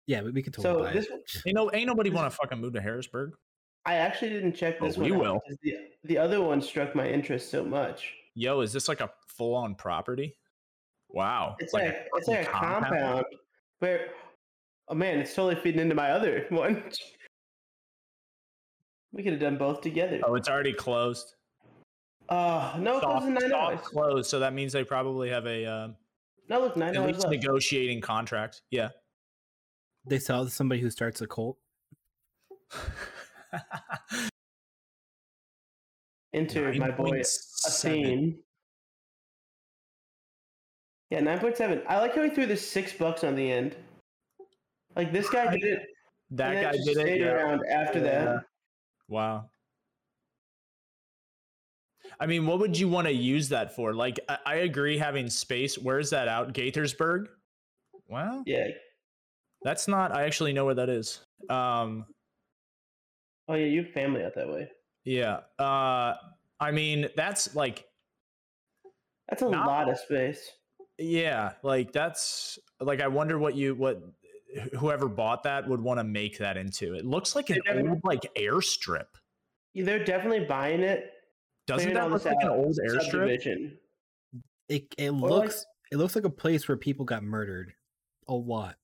[0.07, 1.41] yeah we, we could totally So buy this, it.
[1.45, 3.33] you know, ain't nobody want to fucking move to Harrisburg.
[3.85, 5.19] I actually didn't check Oh, this we one.
[5.27, 5.41] out will.
[5.47, 8.13] because The, the other one struck my interest so much.
[8.35, 10.35] Yo, is this like a full on property?
[11.09, 11.55] Wow.
[11.59, 13.25] It's like, a it's like a fucking compound
[13.79, 14.09] where,
[14.89, 16.83] oh man, it's totally feeding into my other one.
[19.11, 20.19] We could have done both together.
[20.23, 21.35] Oh, it's already closed.
[22.29, 23.79] Uh, no, it Soft, closes in nine hours.
[23.81, 24.29] closed.
[24.29, 25.87] So that means they probably have a uh,
[26.49, 27.31] No, look, nine at least left.
[27.31, 28.61] negotiating contract.
[28.69, 28.89] Yeah.
[30.05, 31.57] they sell to somebody who starts a cult
[36.33, 37.67] Enter my boy 9.7.
[37.67, 38.39] Athene.
[41.11, 41.83] Yeah, nine point seven.
[41.87, 43.75] I like how he threw the six bucks on the end.
[44.95, 45.81] Like this guy did it.
[46.31, 47.01] That guy did it.
[47.01, 47.27] stayed yeah.
[47.27, 48.03] around after Yeah.
[48.25, 48.45] that.
[49.07, 49.49] Wow.
[52.19, 53.93] I mean, what would you want to use that for?
[53.93, 55.77] Like, I, I agree having space.
[55.77, 56.53] Where's that out?
[56.53, 57.25] Gaithersburg?
[58.07, 58.67] Well, Yeah.
[59.63, 60.15] that's not.
[60.15, 61.19] I actually know where that is.
[61.49, 62.05] Um,
[63.49, 64.69] Oh yeah, you have family out that way.
[65.03, 65.41] yeah.
[65.59, 66.15] Uh,
[66.59, 67.85] I mean, that's like,
[69.29, 70.49] That's a Not- lot of space.
[70.97, 73.01] yeah, like that's like.
[73.01, 74.01] I wonder what you what
[74.77, 76.93] whoever bought that would want to make that into.
[76.93, 77.59] It looks like an
[77.89, 79.07] old like airstrip.
[79.75, 81.09] They're definitely buying it.
[81.67, 83.77] Doesn't that look like an old airstrip?
[84.69, 87.73] it it like- looks it looks like a place where people got murdered
[88.27, 88.77] a lot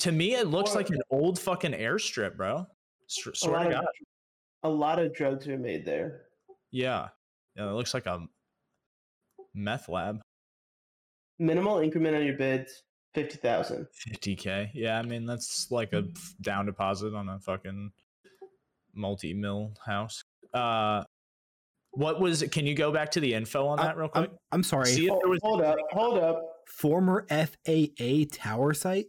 [0.00, 2.66] To me, it looks Or- like an old fucking airstrip, bro.
[3.08, 3.92] S- A Swear lot, to of, God.
[4.62, 6.26] a lot of drugs are made there.
[6.70, 7.08] Yeah.
[7.54, 8.26] Yeah, it looks like a
[9.54, 10.20] meth lab.
[11.38, 12.82] Minimal increment on your bids,
[13.14, 13.86] fifty thousand.
[14.06, 14.70] 50k.
[14.74, 16.02] Yeah, I mean that's like a
[16.40, 17.92] down deposit on a fucking
[18.94, 20.22] multi-mill house.
[20.54, 21.04] Uh
[21.92, 24.38] what was can you go back to the info on that real I'm, quick?
[24.52, 26.42] I'm sorry See if there was Hold up, hold up.
[26.66, 29.06] former faa tower site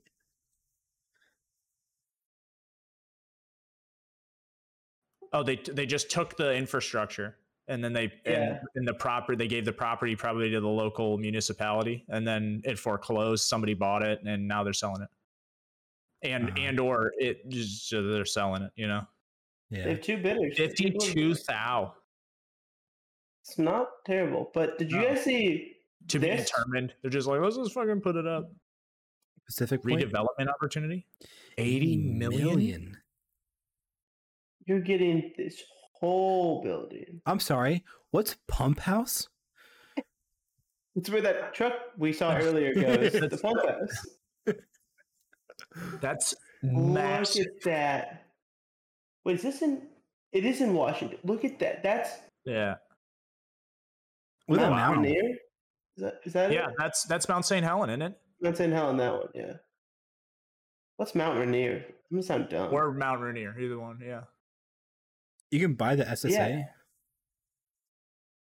[5.32, 7.38] Oh, they they just took the infrastructure
[7.68, 8.32] and then they Yeah.
[8.32, 12.62] and, and the property they gave the property probably to the local municipality and then
[12.66, 15.10] it foreclosed, somebody bought it and now they're selling it.
[16.24, 16.60] And Uh-huh.
[16.60, 19.06] and or it just so they're selling it, you know.
[19.72, 20.58] They have two bidders.
[20.58, 21.94] 52 thou
[23.44, 25.08] It's not terrible, but did you No.
[25.10, 25.76] guys see?
[26.08, 26.94] to be determined.
[27.02, 28.50] They're just like, let's just fucking put it up.
[29.46, 31.06] pacific point Redevelopment opportunity?
[31.58, 32.98] 80 million?
[34.66, 35.62] You're getting this
[35.94, 37.22] whole building.
[37.26, 39.28] i'm sorry what's pump house
[40.96, 43.12] It's where that truck we saw earlier goes.
[43.14, 44.08] the That's- pump house.
[46.02, 47.46] That's Look massive.
[47.48, 48.29] at that.
[49.30, 49.84] Wait, is this in?
[50.32, 51.20] It is in Washington.
[51.24, 51.84] Look at that.
[51.84, 52.10] That's
[52.46, 52.78] Yeah.
[54.48, 55.36] with a Mount mountain Rainier?
[55.98, 56.74] Is that, is that Yeah, it?
[56.80, 57.64] that's that's Mount St.
[57.64, 58.20] Helen, isn't it?
[58.42, 58.74] Mount St.
[58.74, 59.54] Helen, that one, yeah.
[60.98, 61.86] What's Mount Rainier?
[61.88, 62.74] I'm gonna sound dumb.
[62.74, 64.00] Or Mount Rainier, either one.
[64.04, 64.24] Yeah.
[65.52, 66.64] you can buy the ssa Yeah.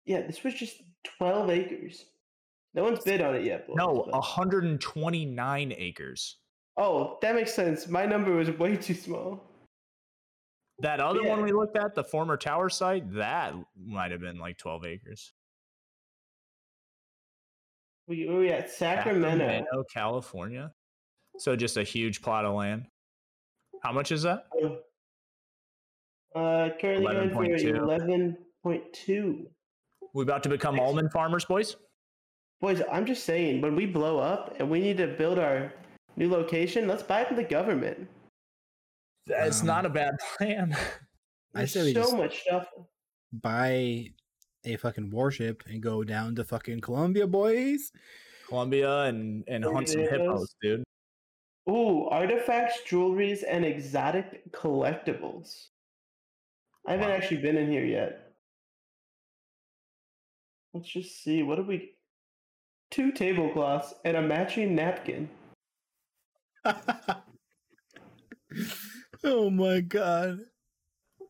[0.05, 2.05] Yeah, this was just 12 acres.
[2.73, 3.67] No one's bid on it yet.
[3.67, 6.37] boys, No, but- 129 acres.
[6.77, 7.87] Oh, that makes sense.
[7.87, 9.45] My number was way too small.
[10.81, 14.57] That other one we looked at, the former tower site, that might have been like
[14.57, 15.33] 12 acres.
[18.07, 19.65] We were we at Sacramento.
[19.93, 20.71] California.
[21.37, 22.85] So just a huge plot of land.
[23.83, 24.45] How much is that?
[26.35, 27.75] Uh, currently going for 11.2.
[27.77, 29.47] eleven point two.
[30.13, 31.75] We about to become almond farmers, boys?
[32.61, 35.71] Boys, I'm just saying, when we blow up and we need to build our
[36.17, 38.07] new location, let's buy it from the government.
[39.29, 40.75] It's Um, not a bad plan.
[41.55, 42.67] I There's say we so just much stuff.
[43.33, 44.11] buy
[44.65, 47.91] a fucking warship and go down to fucking Colombia, boys.
[48.47, 50.11] Colombia and and hunt some Yes.
[50.11, 50.83] hippos, dude.
[51.69, 55.67] Ooh, artifacts, jewelries, and exotic collectibles.
[56.87, 57.15] I haven't Wow.
[57.15, 58.33] actually been in here yet.
[60.73, 61.43] Let's just see.
[61.43, 61.95] What do we?
[62.89, 65.29] Two tablecloths and a matching napkin.
[69.23, 70.39] oh my god.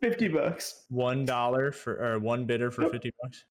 [0.01, 0.85] Fifty bucks.
[0.89, 2.91] One dollar for or one bidder for Yep.
[2.93, 3.45] 50 bucks.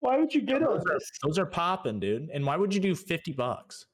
[0.00, 2.30] Why would you get Those are, those are popping, dude.
[2.32, 3.84] And why would you do 50 bucks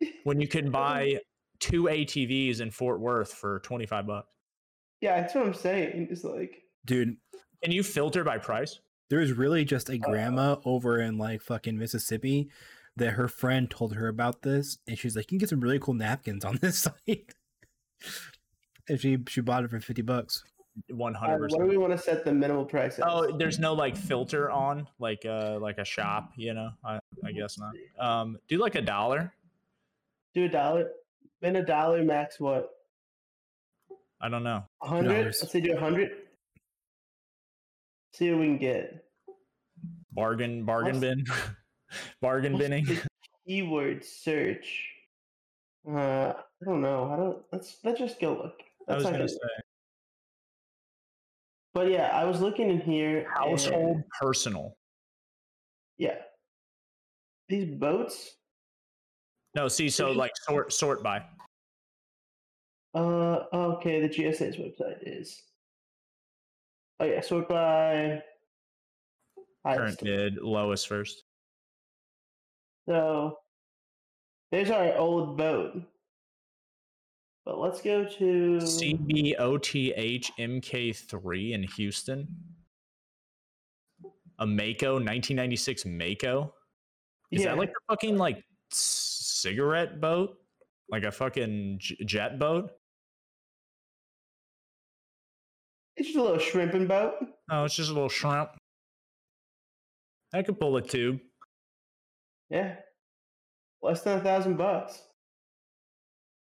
[0.24, 1.18] when you can buy
[1.60, 4.28] two ATVs in Fort Worth for 25 bucks?
[5.00, 6.08] Yeah, that's what I'm saying.
[6.10, 7.16] It's like Dude,
[7.62, 8.78] Can you filter by price?
[9.10, 12.50] there was really just a uh, grandma over in like fucking Mississippi
[12.96, 15.78] that her friend told her about this, and she's like, "You can get some really
[15.78, 17.34] cool napkins on this site."
[18.88, 20.42] And she she bought it for fifty bucks.
[20.90, 21.14] 100%.
[21.14, 23.06] uh, what do we want to set the minimal price at?
[23.06, 26.70] Oh, there's no like filter on like uh like a shop, you know?
[26.84, 27.74] I, I guess not.
[28.04, 29.32] Um do like a dollar.
[30.34, 30.90] Do a dollar.
[31.40, 32.70] Then a dollar max what?
[34.20, 34.64] I don't know.
[34.82, 35.26] Hundred?
[35.26, 36.10] Let's say do a hundred.
[38.12, 39.04] See what we can get.
[40.12, 41.24] Bargain bargain What's- bin.
[42.20, 42.86] bargain binning.
[43.46, 44.90] Keyword search.
[45.88, 47.10] Uh, I don't know.
[47.12, 47.42] I don't.
[47.52, 48.54] Let's let's just go look.
[48.88, 49.38] I That's was not gonna say
[51.74, 53.18] But yeah, I was looking in here.
[53.18, 54.76] and- household personal.
[55.98, 56.16] Yeah.
[57.48, 58.36] These boats.
[59.54, 61.22] No, see, so like sort sort by.
[62.94, 64.00] Uh, okay.
[64.00, 65.42] The GSA's website is.
[67.00, 68.22] Oh yeah, sort by.
[69.66, 71.24] Current bid, lowest first.
[72.88, 73.38] So
[74.50, 75.72] there's our old boat.
[77.44, 82.28] But let's go to CBOTH MK3 in Houston.
[84.38, 86.54] A Mako, 1996 Mako.
[87.30, 90.36] Is yeah, that like a fucking like cigarette boat?
[90.88, 92.70] Like a fucking j- jet boat?
[95.96, 97.14] it's just a little shrimping boat.
[97.50, 98.50] Oh, it's just a little shrimp.
[100.32, 101.20] I could pull a tube.
[102.50, 102.76] Yeah,
[103.84, 105.02] less than a thousand bucks.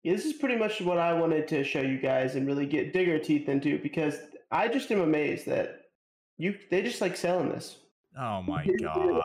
[0.02, 2.92] Yeah, this is pretty much what I wanted to show you guys and really get
[2.92, 4.16] dig our teeth into because
[4.50, 5.82] I just am amazed that
[6.38, 7.76] you they just like selling this.
[8.18, 9.22] Oh my god.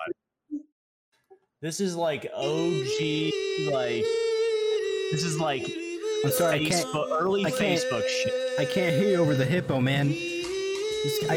[1.61, 3.31] This is like OG
[3.71, 4.03] like
[5.11, 5.65] this is like
[6.25, 6.85] I'm sorry, I can't.
[6.87, 8.33] Facebook early I can't- Facebook shit.
[8.59, 10.09] I can't hear you over the hippo, man.
[10.09, 11.35] This- I,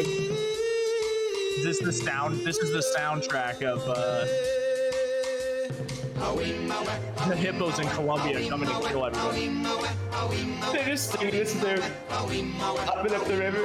[1.59, 4.25] Is this the sound this is the soundtrack of uh
[5.67, 9.47] the hippos in Colombia are coming to kill everybody.
[10.71, 13.63] They're just singing this as they're hopping up the river.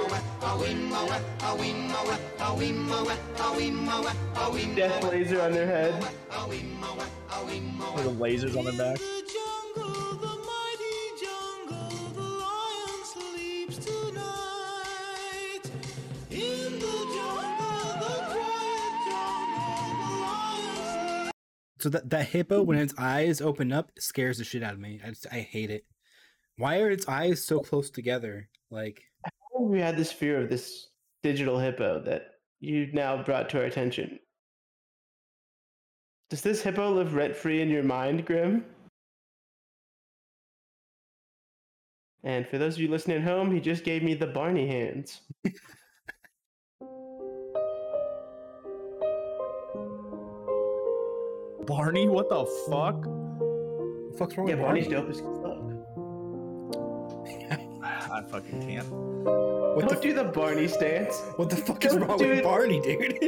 [4.74, 5.94] Death laser on their head.
[7.96, 9.21] Little lasers on their back.
[21.82, 25.00] So that that hippo, when its eyes open up, scares the shit out of me.
[25.04, 25.84] I just I hate it.
[26.56, 28.48] Why are its eyes so close together?
[28.70, 29.02] Like,
[29.58, 30.88] We had this fear of this
[31.24, 34.20] digital hippo that you now brought to our attention.
[36.30, 38.64] Does this hippo live rent free in your mind, Grim?
[42.22, 45.22] And for those of you listening at home, he just gave me the Barney hands.
[51.66, 53.02] Barney, what the fuck?
[53.02, 55.00] the fuck's wrong Yeah, with Barney's Barney?
[55.02, 55.58] dope as fuck.
[58.12, 58.86] I fucking can't.
[58.90, 61.20] What Don't the do the Barney stance.
[61.36, 62.44] what the fuck is Don't wrong with it.
[62.44, 63.18] Barney, dude?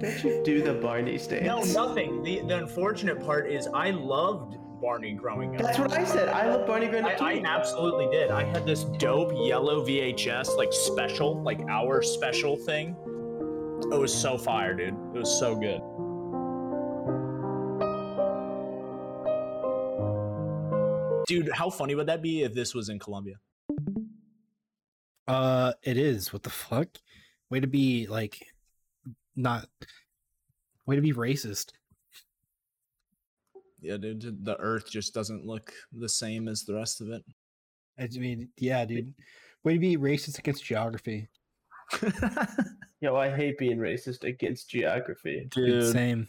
[0.00, 1.44] Don't you do the Barney stance.
[1.74, 2.22] No, nothing.
[2.22, 5.62] The the unfortunate part is I loved Barney growing up.
[5.62, 6.28] That's what I said.
[6.28, 8.30] I love Barney Grant I, I absolutely did.
[8.30, 12.94] I had this dope yellow VHS, like special, like our special thing.
[13.90, 14.88] It was so fire, dude.
[15.14, 15.80] It was so good.
[21.26, 23.36] Dude, how funny would that be if this was in Colombia?
[25.26, 26.32] Uh, it is.
[26.32, 26.88] What the fuck?
[27.50, 28.46] Way to be like,
[29.36, 29.68] not.
[30.86, 31.72] Way to be racist.
[33.80, 37.22] Yeah, dude, the Earth just doesn't look the same as the rest of it.
[37.98, 39.14] I mean, yeah, dude.
[39.62, 41.28] Way to be racist against geography.
[43.00, 45.46] Yo, I hate being racist against geography.
[45.50, 46.28] Dude, same.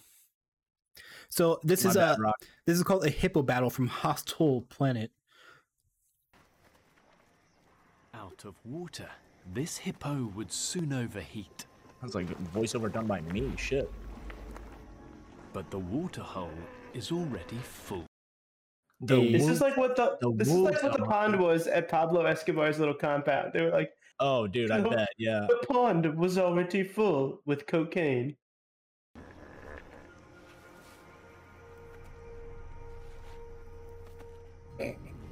[1.29, 2.35] So this My is bad, a Rock.
[2.65, 5.11] this is called a hippo battle from Hostile Planet.
[8.13, 9.09] Out of water,
[9.53, 11.65] this hippo would soon overheat.
[12.01, 13.51] Sounds like voiceover done by me.
[13.57, 13.91] Shit.
[15.53, 16.49] But the water hole
[16.93, 18.05] is already full.
[19.01, 21.39] The This wo- is like what the, the this is like what the are- pond
[21.39, 23.51] was at Pablo Escobar's little compound.
[23.53, 24.89] They were like, oh, dude, I No.
[24.91, 25.09] bet.
[25.17, 25.45] Yeah.
[25.49, 28.37] the pond was already full with cocaine.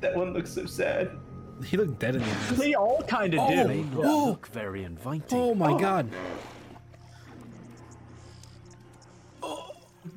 [0.03, 1.11] That one looks so sad.
[1.65, 2.57] He looked dead in the eyes.
[2.57, 3.83] They all kind of Oh, They do.
[4.01, 4.25] not oh.
[4.31, 5.39] look very inviting.
[5.39, 6.09] Oh my god!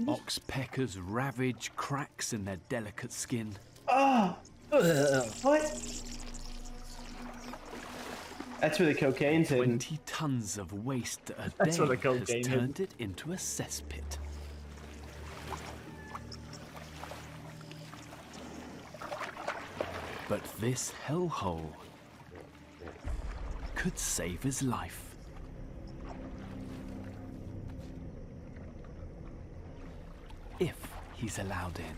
[0.02, 3.52] Oxpeckers ravage cracks in their delicate skin.
[3.88, 4.36] Ah,
[4.72, 5.24] Ugh.
[5.42, 5.62] what?
[8.60, 9.78] That's where the cocaine's hidden.
[9.78, 12.46] 20 tons of waste a That's day where the has cocaine is.
[12.48, 14.18] turned it into a cesspit.
[20.28, 21.70] But this hellhole
[23.76, 25.14] could save his life.
[30.58, 30.76] If
[31.14, 31.96] he's allowed in.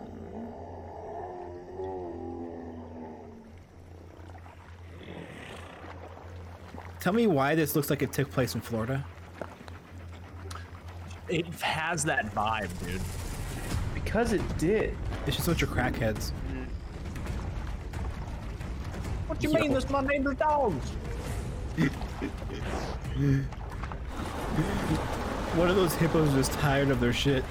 [7.04, 9.04] Tell me why this looks like it took place in Florida.
[11.28, 12.98] It has that vibe, dude.
[13.92, 14.96] Because it did.
[15.26, 16.30] It's just a bunch of crackheads.
[19.26, 19.74] What do you mean?
[19.74, 20.88] This my neighbor's dogs.
[25.56, 27.44] One of those hippos just tired of their shit.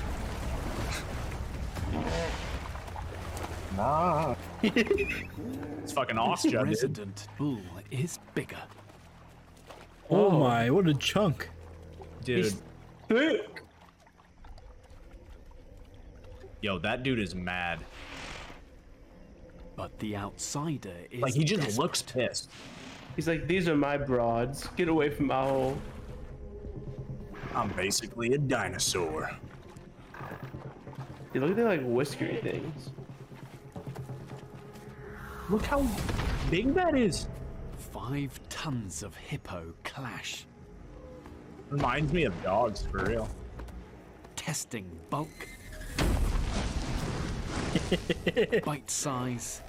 [3.78, 4.34] Nah.
[4.64, 6.70] it's fucking This Austria, dude.
[6.70, 8.58] resident bull is bigger.
[10.10, 11.49] Oh, my, what a chunk.
[12.24, 12.54] Dude,
[13.10, 13.62] Thick.
[16.62, 17.84] yo, that dude is mad.
[19.76, 21.82] But the outsider is Like he just desperate.
[21.82, 22.49] looks pissed.
[23.16, 24.68] He's like, these are my broads.
[24.78, 25.78] Get away from my hole.
[27.56, 29.30] I'm basically a dinosaur.
[31.34, 32.91] Dude, look at their like whiskery things.
[35.49, 35.86] Look how
[36.49, 37.28] big that is.
[38.10, 40.45] Five tons of hippo clash,
[41.70, 43.30] Reminds me of dogs for real.
[44.36, 45.30] testing bulk,
[48.66, 49.62] bite size,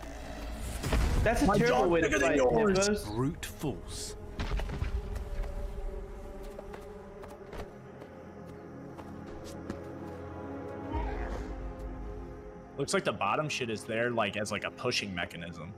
[1.22, 2.78] That's a My terrible way to bigger than fight yours.
[2.89, 3.05] hippos.
[3.11, 4.16] brute force.
[12.76, 15.72] Looks like the bottom shit is there like as like a pushing mechanism.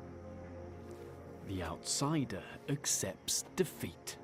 [1.49, 4.17] The outsider accepts defeat.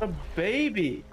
[0.00, 1.04] A baby.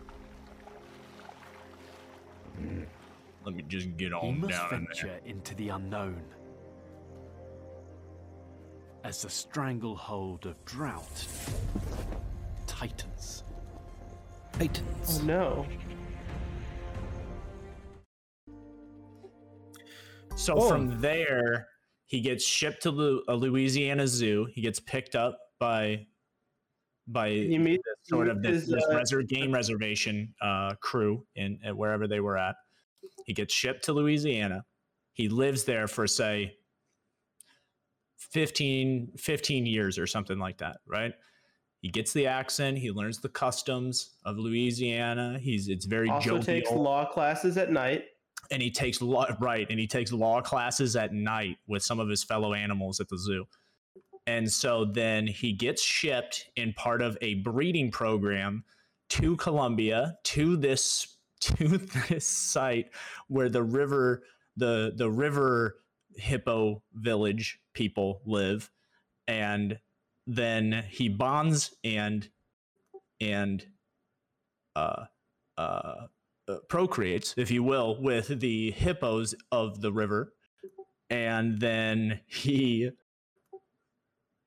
[3.46, 4.80] Let me just get He on must down in there.
[5.10, 6.22] venture into the unknown.
[9.04, 11.26] As the stranglehold of drought
[12.68, 13.44] tightens.
[14.52, 15.20] Titans.
[15.22, 15.66] Oh no.
[20.36, 20.68] So Oh.
[20.70, 21.69] from there,
[22.10, 24.48] he gets shipped to Lu- a Louisiana zoo.
[24.52, 26.08] He gets picked up by
[27.08, 30.74] by You meet this sort you of this, his, this uh, reser- game reservation uh,
[30.82, 32.56] crew in at wherever they were at.
[33.26, 34.66] He gets shipped to Louisiana.
[35.14, 36.56] He lives there for say
[38.18, 41.14] 15, 15 years or something like that, right?
[41.82, 42.80] He gets the accent.
[42.80, 45.38] He learns the customs of Louisiana.
[45.40, 48.06] He's it's very Also jovial takes law classes at night.
[48.52, 52.10] And he takes law right and he takes law classes at night with some of
[52.10, 53.46] his fellow animals at the zoo.
[54.28, 58.64] And so then he gets shipped in part of a breeding program
[59.10, 61.78] to colombia to this to
[62.10, 62.92] this site
[63.28, 64.24] where the river
[64.58, 65.78] the the river
[66.16, 68.70] hippo village people live.
[69.28, 69.80] And
[70.28, 72.28] then he bonds and
[73.22, 73.66] and
[74.76, 75.06] uh
[75.58, 76.08] uh
[76.50, 80.34] uh, procreates, if you will, with the hippos of the river,
[81.10, 82.90] and then he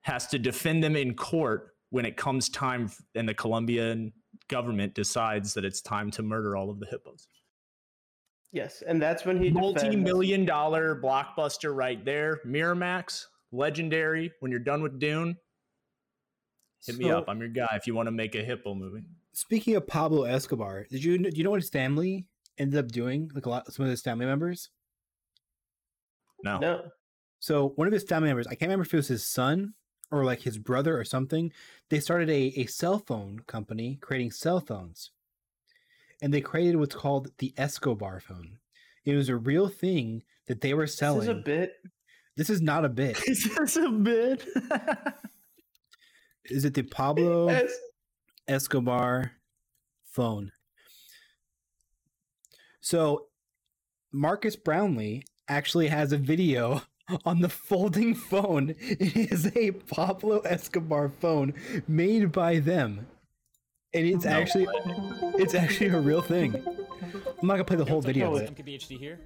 [0.01, 4.11] has to defend them in court when it comes time and the Colombian
[4.49, 7.27] government decides that it's time to murder all of the hippos.
[8.51, 12.39] Yes, and that's when he Multi-million dollar blockbuster right there.
[12.45, 14.31] Miramax, legendary.
[14.41, 15.37] When you're done with Dune,
[16.85, 17.25] hit me up.
[17.27, 19.03] I'm your guy if you want to make a hippo movie.
[19.33, 22.25] Speaking of Pablo Escobar, did you do you know what his family
[22.57, 23.31] ended up doing?
[23.33, 24.69] Like a lot, some of his family members.
[26.43, 26.59] No.
[26.59, 26.81] No.
[27.39, 29.73] So one of his family members, I can't remember if it was his son
[30.11, 31.51] or like his brother or something.
[31.89, 35.11] They started a, a cell phone company creating cell phones,
[36.21, 38.59] and they created what's called the Escobar phone.
[39.03, 41.21] It was a real thing that they were selling.
[41.21, 41.73] This is a bit.
[42.37, 43.19] This is not a bit.
[43.27, 44.45] Is this a bit?
[46.45, 47.71] Is it the Pablo Yes.
[48.47, 49.33] Escobar
[50.05, 50.51] phone?
[52.81, 53.27] So
[54.11, 56.81] Marques Brownlee actually has a video
[57.25, 58.75] on the folding phone.
[58.79, 61.53] It is a Pablo Escobar phone
[61.87, 63.07] made by them.
[63.93, 64.67] And it's actually
[65.37, 66.55] it's actually a real thing.
[67.41, 68.55] I'm not gonna play the whole video of it.
[68.55, 69.19] MKBHD here.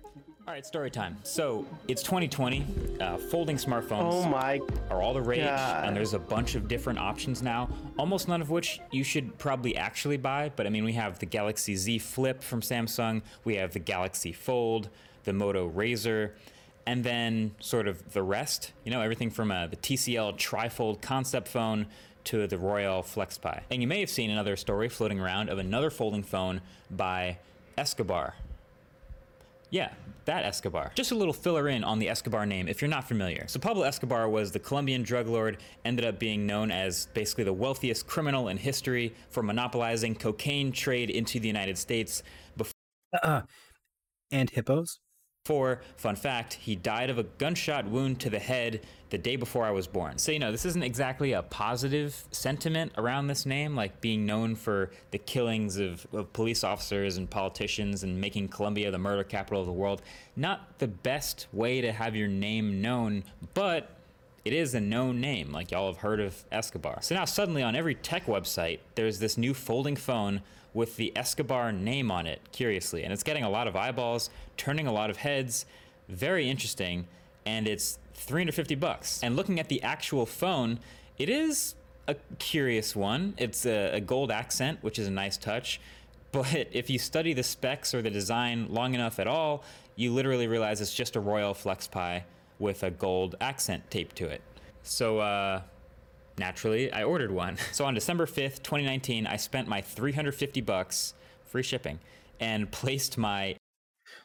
[0.47, 1.17] All right, story time.
[1.23, 2.65] So it's 2020.
[3.01, 4.61] Uh, folding smartphones Oh my.
[4.89, 5.83] are all the rage, God.
[5.85, 7.69] and there's a bunch of different options now.
[7.99, 10.49] Almost none of which you should probably actually buy.
[10.55, 13.23] But I mean, we have the Galaxy Z Flip from Samsung.
[13.43, 14.87] We have the Galaxy Fold,
[15.25, 16.31] the Moto Razr,
[16.85, 18.71] and then sort of the rest.
[18.85, 21.87] You know, everything from uh, the TCL Trifold concept phone
[22.23, 23.63] to the Royole FlexPai.
[23.69, 27.39] And you may have seen another story floating around of another folding phone by
[27.77, 28.35] Escobar.
[29.69, 29.89] Yeah,
[30.25, 30.91] that Escobar.
[30.95, 33.45] Just a little filler in on the Escobar name if you're not familiar.
[33.47, 37.53] So Pablo Escobar was the Colombian drug lord, ended up being known as basically the
[37.53, 42.23] wealthiest criminal in history for monopolizing cocaine trade into the United States
[42.55, 42.73] Before-
[43.23, 43.41] Uh,
[44.31, 44.99] and hippos.
[45.45, 49.65] before, fun fact, he died of a gunshot wound to the head the day before
[49.65, 50.17] I was born.
[50.17, 54.55] So, you know, this isn't exactly a positive sentiment around this name, like being known
[54.55, 59.61] for the killings of, of police officers and politicians and making Colombia the murder capital
[59.61, 60.01] of the world.
[60.35, 63.91] Not the best way to have your name known, but
[64.43, 67.01] it is a known name, like y'all have heard of Escobar.
[67.01, 70.41] So now suddenly on every tech website, there's this new folding phone
[70.73, 73.03] with the Escobar name on it, curiously.
[73.03, 75.65] And it's getting a lot of eyeballs, turning a lot of heads.
[76.07, 77.07] Very interesting.
[77.45, 79.23] And it's 350 bucks.
[79.23, 80.79] And looking at the actual phone,
[81.17, 81.75] it is
[82.07, 83.33] a curious one.
[83.37, 85.79] It's a, a gold accent, which is a nice touch.
[86.31, 89.63] But if you study the specs or the design long enough at all,
[89.95, 92.23] you literally realize it's just a Royole FlexPai
[92.59, 94.41] with a gold accent taped to it.
[94.83, 95.61] So, uh,
[96.37, 97.57] naturally, I ordered one.
[97.71, 101.13] So on December 5th, 2019, I spent my 350 bucks,
[101.45, 101.99] free shipping,
[102.39, 103.55] and placed my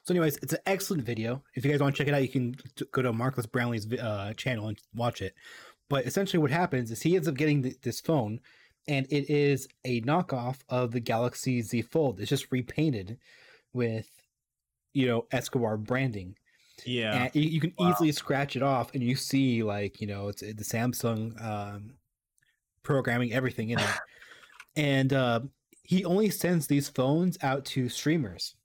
[0.05, 1.43] So, anyways, it's an excellent video.
[1.55, 2.57] If you guys want to check it out, you can
[2.91, 5.35] go to Marques Brownlee's uh, channel and watch it.
[5.89, 8.41] But essentially, what happens is he ends up getting th- this phone,
[8.89, 12.19] and it is a knockoff of the Galaxy Z Fold.
[12.19, 13.19] It's just repainted
[13.73, 14.09] with,
[14.93, 16.35] you know, Escobar branding.
[16.85, 17.25] Yeah.
[17.25, 20.41] And you, you can easily scratch it off, and you see like you know it's
[20.41, 21.93] the Samsung um,
[22.83, 23.87] programming, everything in it.
[24.77, 25.41] and uh,
[25.85, 28.57] he only sends these phones out to streamers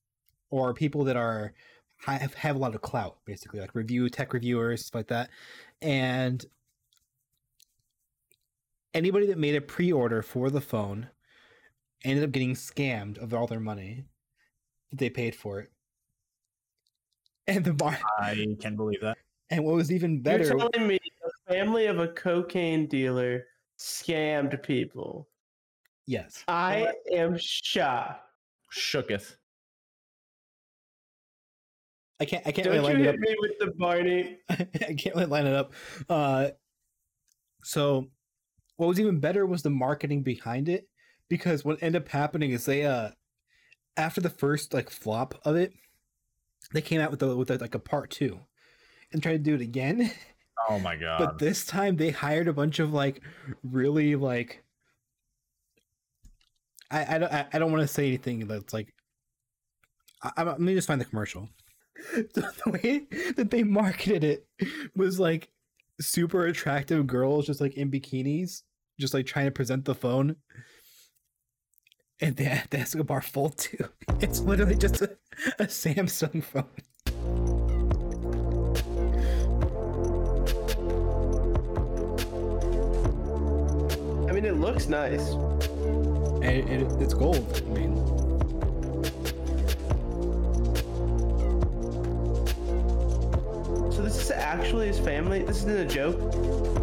[0.50, 1.54] or people that are
[2.06, 5.30] have, have a lot of clout, basically like review tech reviewers, stuff like that.
[5.82, 6.46] And
[8.94, 11.08] anybody that made a pre-order for the phone
[12.04, 14.06] ended up getting scammed of all their money
[14.90, 15.72] that they paid for it.
[17.50, 19.18] And the bar, I can believe that.
[19.52, 23.46] and what was even better, You're telling me the family of a cocaine dealer
[23.80, 25.30] scammed people.
[26.08, 28.22] yes, I am shocked.
[28.78, 29.37] Shooketh.
[32.20, 33.20] I can't, I can't Don't really you line it hit up.
[33.20, 34.38] me with the Barney.
[34.50, 35.74] I can't really line it up.
[36.10, 36.50] Uh,
[37.64, 38.08] so
[38.78, 40.88] what was even better was the marketing behind it,
[41.30, 43.10] because what ended up happening is they uh
[43.98, 45.74] after the first like flop of it,
[46.74, 48.40] they came out with the with like a part two,
[49.12, 50.12] and tried to do it again.
[50.70, 51.20] Oh my god.
[51.20, 53.22] but this time they hired a bunch of like
[53.64, 54.64] really like
[56.90, 58.94] I I don't I, I don't want to say anything that's like
[60.24, 61.50] I, I, let me just find the commercial.
[62.14, 64.48] the, way that they marketed it
[64.96, 65.50] was like
[66.00, 68.64] super attractive girls just like in bikinis,
[69.00, 70.36] just like trying to present the phone.
[72.20, 73.86] And they had the Escobar Fold too.
[74.20, 75.16] It's literally just a,
[75.60, 76.66] a Samsung phone.
[84.28, 85.30] I mean, it looks nice.
[85.32, 87.62] And it, it, it's gold.
[87.68, 88.07] I mean,
[94.08, 95.44] this is actually his family?
[95.44, 96.16] This isn't a joke?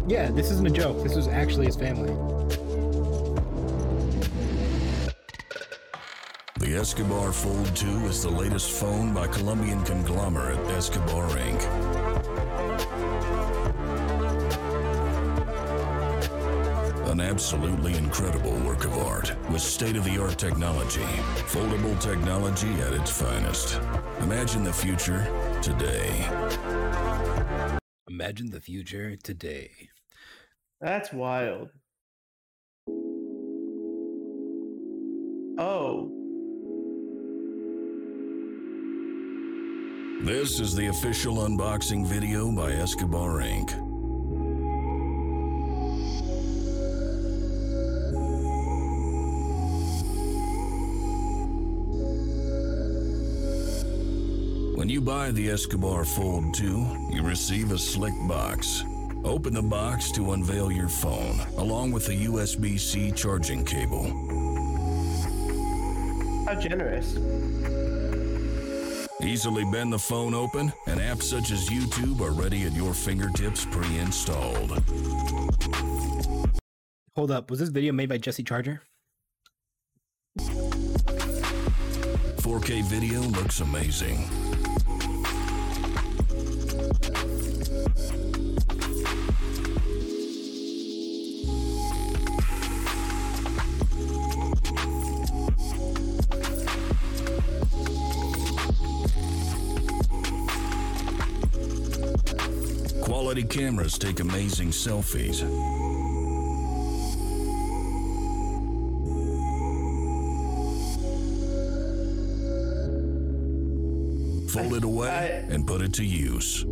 [0.07, 1.01] Yeah, this isn't a joke.
[1.01, 2.13] This was actually his family.
[6.59, 11.63] The Escobar Fold 2 is the latest phone by Colombian conglomerate Escobar Inc.
[17.09, 21.01] An absolutely incredible work of art with state of the art technology,
[21.47, 23.79] foldable technology at its finest.
[24.21, 25.25] Imagine the future
[25.61, 26.27] today.
[28.09, 29.71] Imagine the future today.
[30.81, 31.69] That's wild.
[35.57, 36.11] Oh,
[40.25, 43.84] This is the official unboxing video by Escobar Inc.
[54.85, 58.83] When you buy the Escobar Fold 2, you receive a slick box.
[59.23, 64.03] Open the box to unveil your phone, along with a USB C charging cable.
[66.45, 67.15] how generous.
[69.23, 73.65] Easily bend the phone open, and apps such as YouTube are ready at your fingertips
[73.65, 74.69] pre installed.
[77.15, 78.83] Hold up, was this video made by Jesse Charger?
[82.45, 84.17] 4K video looks amazing.
[103.01, 105.41] Quality cameras take amazing selfies.
[115.95, 116.65] To use.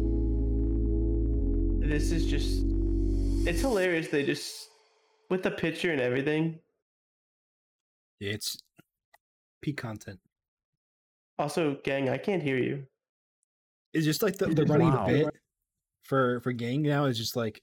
[1.87, 2.65] This is just.
[3.47, 4.07] It's hilarious.
[4.09, 4.69] They just.
[5.29, 6.59] With the picture and everything.
[8.19, 8.57] It's
[9.61, 10.19] peak content.
[11.39, 12.85] Also, gang, I can't hear you.
[13.93, 15.05] It's just like the, the running Wow.
[15.05, 15.27] bit
[16.03, 17.61] for for gang now is just like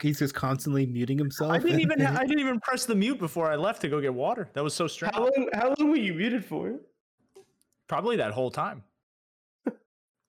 [0.00, 1.52] he's just constantly muting himself.
[1.52, 4.14] I didn't even I didn't even press the mute before I left to go get
[4.14, 4.48] water.
[4.52, 5.14] That was so strange.
[5.14, 5.48] How long?
[5.52, 6.78] How long were you muted for?
[7.88, 8.82] Probably that whole time.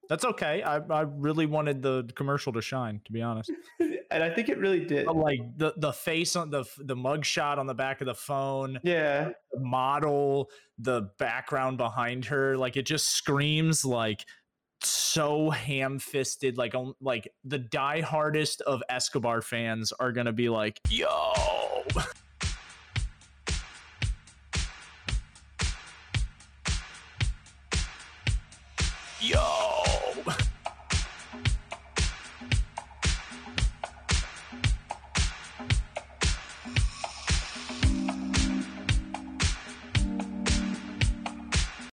[0.09, 0.61] That's okay.
[0.61, 3.51] I, I really wanted the commercial to shine, to be honest.
[4.11, 5.07] And I think it really did.
[5.07, 8.13] But like the the face on the the mug shot on the back of the
[8.13, 9.31] phone, Yeah.
[9.51, 14.23] the model, the background behind her, like it just screams like
[14.83, 16.55] so ham-fisted.
[16.55, 21.33] Like um, like the diehardest of Escobar fans are gonna be like, yo.
[29.21, 29.74] Yo.